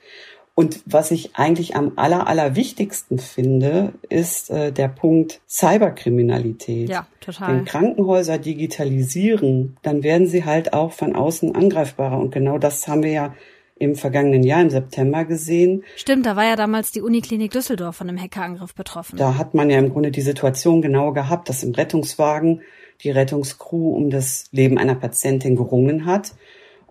Und 0.59 0.81
was 0.87 1.11
ich 1.11 1.37
eigentlich 1.37 1.77
am 1.77 1.93
aller, 1.97 2.27
aller 2.27 2.57
wichtigsten 2.57 3.19
finde, 3.19 3.93
ist 4.09 4.49
äh, 4.49 4.73
der 4.73 4.89
Punkt 4.89 5.43
Cyberkriminalität. 5.47 6.89
Ja, 6.89 7.07
total. 7.21 7.49
Wenn 7.59 7.65
Krankenhäuser 7.67 8.39
digitalisieren, 8.39 9.77
dann 9.83 10.03
werden 10.03 10.27
sie 10.27 10.47
halt 10.47 10.73
auch 10.73 10.93
von 10.93 11.15
außen 11.15 11.55
angreifbarer. 11.55 12.19
Und 12.19 12.33
genau 12.33 12.57
das 12.57 12.89
haben 12.89 13.03
wir 13.03 13.11
ja 13.11 13.35
im 13.79 13.97
vergangenen 13.97 14.45
Jahr 14.45 14.63
im 14.63 14.71
September 14.71 15.27
gesehen. 15.27 15.85
Stimmt, 15.95 16.25
da 16.25 16.37
war 16.37 16.45
ja 16.45 16.57
damals 16.57 16.91
die 16.91 17.03
Uniklinik 17.03 17.53
Düsseldorf 17.53 17.97
von 17.97 18.09
einem 18.09 18.19
Hackerangriff 18.19 18.75
betroffen. 18.75 19.19
Da 19.19 19.37
hat 19.37 19.53
man 19.53 19.69
ja 19.69 19.79
im 19.79 19.93
Grunde 19.93 20.11
die 20.11 20.23
Situation 20.23 20.81
genau 20.81 21.13
gehabt, 21.13 21.51
dass 21.51 21.65
im 21.65 21.73
Rettungswagen 21.73 22.63
die 23.05 23.11
Rettungscrew 23.11 23.95
um 23.95 24.09
das 24.09 24.47
Leben 24.53 24.79
einer 24.79 24.95
Patientin 24.95 25.55
gerungen 25.55 26.07
hat. 26.07 26.33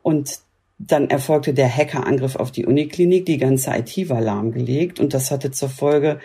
Und 0.04 0.45
dann 0.78 1.10
erfolgte 1.10 1.54
der 1.54 1.70
Hackerangriff 1.70 2.36
auf 2.36 2.52
die 2.52 2.66
Uniklinik. 2.66 3.26
Die 3.26 3.38
ganze 3.38 3.72
IT 3.72 4.10
war 4.10 4.22
lahmgelegt 4.22 5.00
und 5.00 5.14
das 5.14 5.32
hatte 5.32 5.52
zur 5.52 5.70
Folge, 5.70 6.20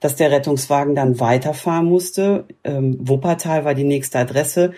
dass 0.00 0.16
der 0.16 0.30
Rettungswagen 0.30 0.94
dann 0.94 1.20
weiterfahren 1.20 1.86
musste. 1.86 2.44
Ähm, 2.64 2.96
Wuppertal 3.00 3.64
war 3.64 3.74
die 3.74 3.84
nächste 3.84 4.18
Adresse. 4.18 4.72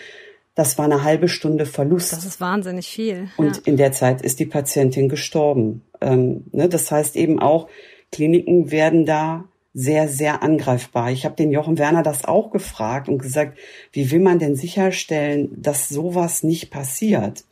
Das 0.54 0.78
war 0.78 0.84
eine 0.84 1.02
halbe 1.02 1.28
Stunde 1.28 1.66
Verlust. 1.66 2.12
Das 2.12 2.24
ist 2.24 2.40
wahnsinnig 2.40 2.87
viel. 2.87 3.28
Und 3.37 3.56
ja. 3.56 3.62
in 3.64 3.76
der 3.76 3.92
Zeit 3.92 4.22
ist 4.22 4.38
die 4.38 4.46
Patientin 4.46 5.08
gestorben. 5.08 5.82
Ähm, 6.00 6.44
ne, 6.52 6.68
das 6.68 6.90
heißt 6.90 7.16
eben 7.16 7.40
auch, 7.40 7.68
Kliniken 8.12 8.70
werden 8.70 9.06
da 9.06 9.44
sehr, 9.72 10.08
sehr 10.08 10.44
angreifbar. 10.44 11.10
Ich 11.10 11.24
habe 11.24 11.34
den 11.34 11.50
Jochen 11.50 11.78
Werner 11.78 12.04
das 12.04 12.24
auch 12.24 12.52
gefragt 12.52 13.08
und 13.08 13.18
gesagt, 13.18 13.58
wie 13.90 14.12
will 14.12 14.20
man 14.20 14.38
denn 14.38 14.54
sicherstellen, 14.54 15.50
dass 15.60 15.88
sowas 15.88 16.44
nicht 16.44 16.70
passiert? 16.70 17.42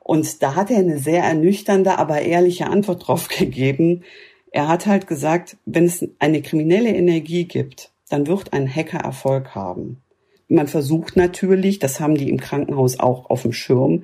Und 0.00 0.42
da 0.42 0.56
hat 0.56 0.70
er 0.70 0.78
eine 0.78 0.98
sehr 0.98 1.22
ernüchternde, 1.22 1.98
aber 1.98 2.22
ehrliche 2.22 2.66
Antwort 2.66 3.06
drauf 3.06 3.28
gegeben. 3.38 4.02
Er 4.50 4.66
hat 4.66 4.86
halt 4.86 5.06
gesagt, 5.06 5.56
wenn 5.64 5.84
es 5.84 6.06
eine 6.18 6.42
kriminelle 6.42 6.94
Energie 6.94 7.44
gibt, 7.44 7.92
dann 8.08 8.26
wird 8.26 8.52
ein 8.52 8.68
Hacker 8.68 8.98
Erfolg 8.98 9.54
haben. 9.54 10.02
Man 10.48 10.66
versucht 10.66 11.16
natürlich, 11.16 11.78
das 11.78 12.00
haben 12.00 12.16
die 12.16 12.28
im 12.28 12.40
Krankenhaus 12.40 12.98
auch 12.98 13.30
auf 13.30 13.42
dem 13.42 13.52
Schirm, 13.52 14.02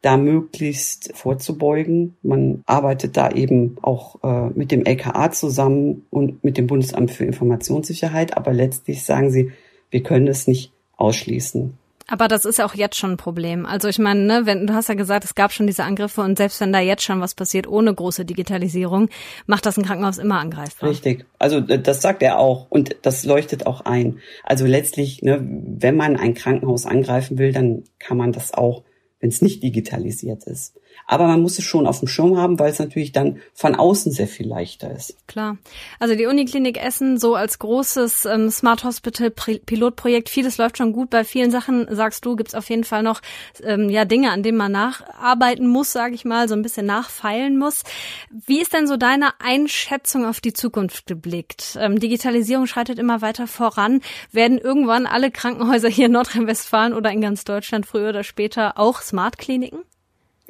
da 0.00 0.16
möglichst 0.16 1.14
vorzubeugen. 1.14 2.16
Man 2.22 2.62
arbeitet 2.66 3.16
da 3.16 3.30
eben 3.30 3.76
auch 3.82 4.22
äh, 4.24 4.50
mit 4.58 4.72
dem 4.72 4.84
LKA 4.84 5.30
zusammen 5.30 6.06
und 6.10 6.42
mit 6.42 6.56
dem 6.56 6.66
Bundesamt 6.66 7.10
für 7.12 7.24
Informationssicherheit. 7.24 8.36
Aber 8.36 8.52
letztlich 8.52 9.04
sagen 9.04 9.30
sie, 9.30 9.52
wir 9.90 10.02
können 10.02 10.26
es 10.26 10.46
nicht 10.46 10.72
ausschließen. 10.96 11.74
Aber 12.08 12.28
das 12.28 12.44
ist 12.44 12.58
ja 12.58 12.66
auch 12.66 12.74
jetzt 12.74 12.96
schon 12.96 13.12
ein 13.12 13.16
Problem. 13.16 13.66
Also 13.66 13.88
ich 13.88 13.98
meine, 13.98 14.20
ne, 14.20 14.42
wenn 14.44 14.66
du 14.66 14.74
hast 14.74 14.88
ja 14.88 14.94
gesagt, 14.94 15.24
es 15.24 15.34
gab 15.34 15.52
schon 15.52 15.66
diese 15.66 15.84
Angriffe 15.84 16.20
und 16.20 16.36
selbst 16.36 16.60
wenn 16.60 16.72
da 16.72 16.80
jetzt 16.80 17.02
schon 17.02 17.20
was 17.20 17.34
passiert 17.34 17.66
ohne 17.66 17.94
große 17.94 18.24
Digitalisierung, 18.24 19.08
macht 19.46 19.66
das 19.66 19.78
ein 19.78 19.84
Krankenhaus 19.84 20.18
immer 20.18 20.38
angreifbar. 20.38 20.90
Richtig. 20.90 21.24
Also 21.38 21.60
das 21.60 22.02
sagt 22.02 22.22
er 22.22 22.38
auch 22.38 22.66
und 22.70 22.96
das 23.02 23.24
leuchtet 23.24 23.66
auch 23.66 23.82
ein. 23.82 24.18
Also 24.44 24.66
letztlich, 24.66 25.22
ne, 25.22 25.40
wenn 25.42 25.96
man 25.96 26.16
ein 26.16 26.34
Krankenhaus 26.34 26.86
angreifen 26.86 27.38
will, 27.38 27.52
dann 27.52 27.84
kann 27.98 28.16
man 28.16 28.32
das 28.32 28.52
auch 28.54 28.82
wenn 29.22 29.30
es 29.30 29.40
nicht 29.40 29.62
digitalisiert 29.62 30.44
ist. 30.44 30.74
Aber 31.06 31.26
man 31.26 31.42
muss 31.42 31.58
es 31.58 31.64
schon 31.64 31.86
auf 31.86 31.98
dem 31.98 32.08
Schirm 32.08 32.36
haben, 32.36 32.58
weil 32.58 32.70
es 32.70 32.78
natürlich 32.78 33.12
dann 33.12 33.40
von 33.54 33.74
außen 33.74 34.12
sehr 34.12 34.28
viel 34.28 34.46
leichter 34.46 34.90
ist. 34.90 35.16
Klar. 35.26 35.58
Also 35.98 36.14
die 36.14 36.26
Uniklinik 36.26 36.82
Essen 36.82 37.18
so 37.18 37.34
als 37.34 37.58
großes 37.58 38.24
ähm, 38.26 38.50
Smart 38.50 38.84
Hospital 38.84 39.30
Pilotprojekt, 39.30 40.28
vieles 40.28 40.58
läuft 40.58 40.78
schon 40.78 40.92
gut. 40.92 41.10
Bei 41.10 41.24
vielen 41.24 41.50
Sachen, 41.50 41.86
sagst 41.90 42.24
du, 42.24 42.36
gibt's 42.36 42.54
auf 42.54 42.70
jeden 42.70 42.84
Fall 42.84 43.02
noch 43.02 43.20
ähm, 43.62 43.88
ja 43.88 44.04
Dinge, 44.04 44.30
an 44.30 44.42
denen 44.42 44.58
man 44.58 44.72
nacharbeiten 44.72 45.66
muss, 45.66 45.92
sage 45.92 46.14
ich 46.14 46.24
mal, 46.24 46.48
so 46.48 46.54
ein 46.54 46.62
bisschen 46.62 46.86
nachfeilen 46.86 47.58
muss. 47.58 47.82
Wie 48.30 48.60
ist 48.60 48.72
denn 48.72 48.86
so 48.86 48.96
deine 48.96 49.30
Einschätzung 49.40 50.24
auf 50.24 50.40
die 50.40 50.52
Zukunft 50.52 51.06
geblickt? 51.06 51.76
Ähm, 51.80 51.98
Digitalisierung 51.98 52.66
schreitet 52.66 52.98
immer 52.98 53.22
weiter 53.22 53.46
voran. 53.46 54.00
Werden 54.30 54.58
irgendwann 54.58 55.06
alle 55.06 55.30
Krankenhäuser 55.30 55.88
hier 55.88 56.06
in 56.06 56.12
Nordrhein-Westfalen 56.12 56.94
oder 56.94 57.10
in 57.10 57.20
ganz 57.20 57.44
Deutschland 57.44 57.86
früher 57.86 58.10
oder 58.10 58.24
später 58.24 58.78
auch 58.78 59.00
Smart-Kliniken? 59.00 59.80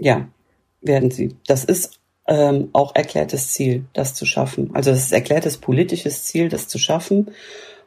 Ja, 0.03 0.27
werden 0.81 1.13
sie. 1.13 1.37
Das 1.47 1.65
ist 1.65 2.01
ähm, 2.27 2.71
auch 2.73 2.95
erklärtes 2.97 3.53
Ziel, 3.53 3.85
das 3.93 4.15
zu 4.15 4.27
schaffen. 4.27 4.71
Also 4.75 4.91
es 4.91 5.05
ist 5.05 5.13
erklärtes 5.13 5.59
politisches 5.59 6.25
Ziel, 6.25 6.49
das 6.49 6.67
zu 6.67 6.79
schaffen. 6.79 7.31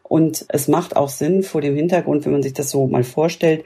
Und 0.01 0.45
es 0.47 0.69
macht 0.69 0.95
auch 0.95 1.10
Sinn 1.10 1.43
vor 1.43 1.60
dem 1.60 1.75
Hintergrund, 1.75 2.25
wenn 2.25 2.32
man 2.32 2.43
sich 2.43 2.54
das 2.54 2.69
so 2.69 2.88
mal 2.88 3.04
vorstellt, 3.04 3.65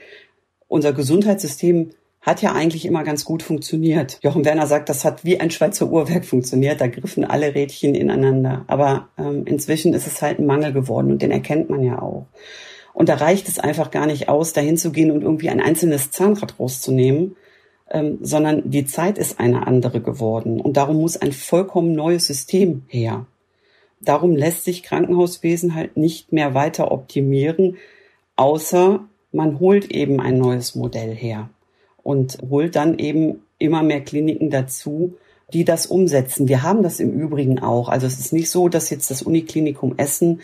unser 0.67 0.93
Gesundheitssystem 0.93 1.91
hat 2.21 2.41
ja 2.41 2.53
eigentlich 2.53 2.85
immer 2.85 3.03
ganz 3.03 3.23
gut 3.23 3.43
funktioniert. 3.43 4.19
Jochen 4.23 4.45
Werner 4.45 4.67
sagt, 4.67 4.89
das 4.89 5.05
hat 5.05 5.23
wie 5.23 5.39
ein 5.39 5.51
Schweizer 5.51 5.88
Uhrwerk 5.88 6.25
funktioniert. 6.25 6.81
Da 6.81 6.88
griffen 6.88 7.25
alle 7.25 7.53
Rädchen 7.53 7.93
ineinander. 7.93 8.65
Aber 8.67 9.09
ähm, 9.17 9.45
inzwischen 9.45 9.93
ist 9.93 10.07
es 10.07 10.21
halt 10.23 10.39
ein 10.39 10.45
Mangel 10.47 10.73
geworden 10.73 11.12
und 11.12 11.21
den 11.21 11.31
erkennt 11.31 11.69
man 11.69 11.83
ja 11.83 12.01
auch. 12.01 12.25
Und 12.93 13.09
da 13.09 13.15
reicht 13.15 13.47
es 13.47 13.59
einfach 13.59 13.91
gar 13.91 14.07
nicht 14.07 14.27
aus, 14.27 14.53
dahin 14.53 14.75
zu 14.75 14.91
gehen 14.91 15.12
und 15.12 15.21
irgendwie 15.21 15.49
ein 15.49 15.62
einzelnes 15.62 16.12
Zahnrad 16.12 16.59
rauszunehmen, 16.59 17.35
ähm, 17.91 18.19
sondern 18.21 18.69
die 18.69 18.86
Zeit 18.86 19.17
ist 19.17 19.39
eine 19.39 19.67
andere 19.67 20.02
geworden. 20.02 20.62
Und 20.62 20.78
darum 20.78 20.97
muss 20.97 21.17
ein 21.17 21.32
vollkommen 21.32 21.93
neues 21.93 22.28
System 22.28 22.84
her. 22.88 23.25
Darum 24.02 24.36
lässt 24.36 24.63
sich 24.63 24.84
Krankenhauswesen 24.84 25.75
halt 25.75 25.97
nicht 25.97 26.32
mehr 26.32 26.54
weiter 26.54 26.91
optimieren, 26.91 27.78
außer 28.36 29.02
man 29.32 29.60
holt 29.60 29.91
eben 29.91 30.19
ein 30.21 30.38
neues 30.38 30.75
Modell 30.75 31.13
her 31.13 31.49
und 32.04 32.38
holt 32.49 32.75
dann 32.75 32.97
eben 32.97 33.43
immer 33.58 33.84
mehr 33.84 34.02
Kliniken 34.02 34.49
dazu, 34.49 35.15
die 35.54 35.65
das 35.65 35.86
umsetzen. 35.86 36.47
Wir 36.47 36.63
haben 36.63 36.84
das 36.84 36.99
im 36.99 37.12
Übrigen 37.12 37.60
auch. 37.60 37.89
Also 37.89 38.08
es 38.08 38.19
ist 38.19 38.34
nicht 38.34 38.49
so, 38.49 38.69
dass 38.69 38.89
jetzt 38.89 39.12
das 39.12 39.21
Uniklinikum 39.21 39.95
Essen 39.97 40.41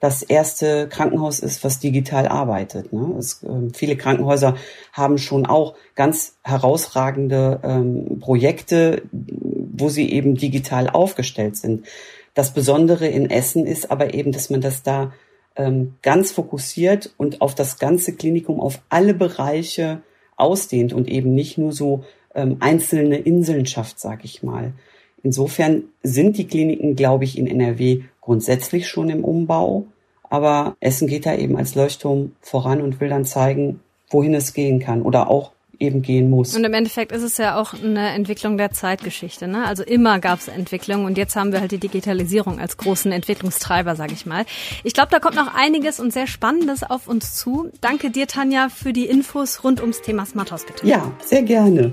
das 0.00 0.22
erste 0.22 0.88
Krankenhaus 0.88 1.38
ist, 1.38 1.64
was 1.64 1.78
digital 1.78 2.28
arbeitet. 2.28 2.92
Ne? 2.92 3.14
Es, 3.18 3.42
äh, 3.42 3.70
viele 3.72 3.96
Krankenhäuser 3.96 4.56
haben 4.92 5.18
schon 5.18 5.46
auch 5.46 5.74
ganz 5.94 6.36
herausragende 6.42 7.60
ähm, 7.62 8.18
Projekte, 8.20 9.02
wo 9.10 9.88
sie 9.88 10.10
eben 10.12 10.34
digital 10.34 10.90
aufgestellt 10.90 11.56
sind. 11.56 11.86
Das 12.34 12.52
Besondere 12.52 13.06
in 13.06 13.30
Essen 13.30 13.66
ist 13.66 13.90
aber 13.90 14.12
eben, 14.12 14.32
dass 14.32 14.50
man 14.50 14.60
das 14.60 14.82
da 14.82 15.12
ähm, 15.56 15.94
ganz 16.02 16.32
fokussiert 16.32 17.14
und 17.16 17.40
auf 17.40 17.54
das 17.54 17.78
ganze 17.78 18.14
Klinikum, 18.14 18.60
auf 18.60 18.82
alle 18.90 19.14
Bereiche 19.14 20.02
ausdehnt 20.36 20.92
und 20.92 21.08
eben 21.08 21.34
nicht 21.34 21.56
nur 21.56 21.72
so 21.72 22.04
ähm, 22.34 22.58
einzelne 22.60 23.16
Inseln 23.16 23.64
schafft, 23.64 23.98
sag 23.98 24.24
ich 24.24 24.42
mal. 24.42 24.74
Insofern 25.22 25.84
sind 26.02 26.36
die 26.36 26.46
Kliniken, 26.46 26.94
glaube 26.94 27.24
ich, 27.24 27.38
in 27.38 27.46
NRW 27.46 28.02
grundsätzlich 28.26 28.88
schon 28.88 29.08
im 29.08 29.24
Umbau. 29.24 29.86
Aber 30.28 30.76
Essen 30.80 31.06
geht 31.06 31.24
da 31.24 31.34
eben 31.34 31.56
als 31.56 31.74
Leuchtturm 31.74 32.32
voran 32.40 32.82
und 32.82 33.00
will 33.00 33.08
dann 33.08 33.24
zeigen, 33.24 33.80
wohin 34.10 34.34
es 34.34 34.52
gehen 34.52 34.80
kann 34.80 35.02
oder 35.02 35.30
auch 35.30 35.52
eben 35.78 36.02
gehen 36.02 36.28
muss. 36.30 36.56
Und 36.56 36.64
im 36.64 36.72
Endeffekt 36.72 37.12
ist 37.12 37.22
es 37.22 37.36
ja 37.36 37.60
auch 37.60 37.74
eine 37.74 38.08
Entwicklung 38.10 38.56
der 38.56 38.72
Zeitgeschichte. 38.72 39.46
Ne? 39.46 39.64
Also 39.64 39.84
immer 39.84 40.18
gab 40.18 40.40
es 40.40 40.48
Entwicklung 40.48 41.04
und 41.04 41.18
jetzt 41.18 41.36
haben 41.36 41.52
wir 41.52 41.60
halt 41.60 41.70
die 41.70 41.78
Digitalisierung 41.78 42.58
als 42.58 42.76
großen 42.76 43.12
Entwicklungstreiber, 43.12 43.94
sage 43.94 44.14
ich 44.14 44.26
mal. 44.26 44.44
Ich 44.84 44.94
glaube, 44.94 45.10
da 45.10 45.20
kommt 45.20 45.36
noch 45.36 45.54
einiges 45.54 46.00
und 46.00 46.12
sehr 46.12 46.26
Spannendes 46.26 46.82
auf 46.82 47.08
uns 47.08 47.34
zu. 47.34 47.70
Danke 47.80 48.10
dir, 48.10 48.26
Tanja, 48.26 48.68
für 48.68 48.92
die 48.92 49.06
Infos 49.06 49.62
rund 49.62 49.80
ums 49.80 50.02
Thema 50.02 50.26
Smart 50.26 50.50
Hospital. 50.50 50.88
Ja, 50.88 51.12
sehr 51.22 51.42
gerne. 51.42 51.92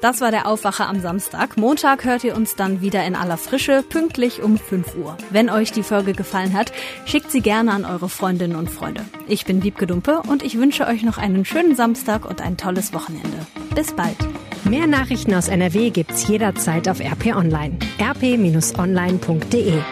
Das 0.00 0.20
war 0.20 0.30
der 0.30 0.46
Aufwacher 0.46 0.88
am 0.88 1.00
Samstag. 1.00 1.56
Montag 1.56 2.04
hört 2.04 2.22
ihr 2.22 2.36
uns 2.36 2.54
dann 2.54 2.80
wieder 2.80 3.04
in 3.04 3.16
aller 3.16 3.36
Frische, 3.36 3.82
pünktlich 3.82 4.42
um 4.42 4.56
5 4.56 4.94
Uhr. 4.94 5.16
Wenn 5.30 5.50
euch 5.50 5.72
die 5.72 5.82
Folge 5.82 6.12
gefallen 6.12 6.52
hat, 6.52 6.72
schickt 7.04 7.32
sie 7.32 7.40
gerne 7.40 7.72
an 7.72 7.84
eure 7.84 8.08
Freundinnen 8.08 8.54
und 8.54 8.70
Freunde. 8.70 9.04
Ich 9.26 9.44
bin 9.44 9.64
Wiebke 9.64 9.88
Dumpe 9.88 10.22
und 10.28 10.44
ich 10.44 10.56
wünsche 10.56 10.86
euch 10.86 11.02
noch 11.02 11.18
einen 11.18 11.44
schönen 11.44 11.74
Samstag 11.74 12.24
und 12.24 12.40
ein 12.40 12.56
tolles 12.56 12.92
Wochenende. 12.92 13.38
Bis 13.74 13.92
bald. 13.92 14.16
Mehr 14.64 14.86
Nachrichten 14.86 15.34
aus 15.34 15.48
NRW 15.48 15.90
gibt's 15.90 16.28
jederzeit 16.28 16.88
auf 16.88 17.00
RP 17.00 17.34
Online. 17.34 17.76
rp-online.de 18.00 19.82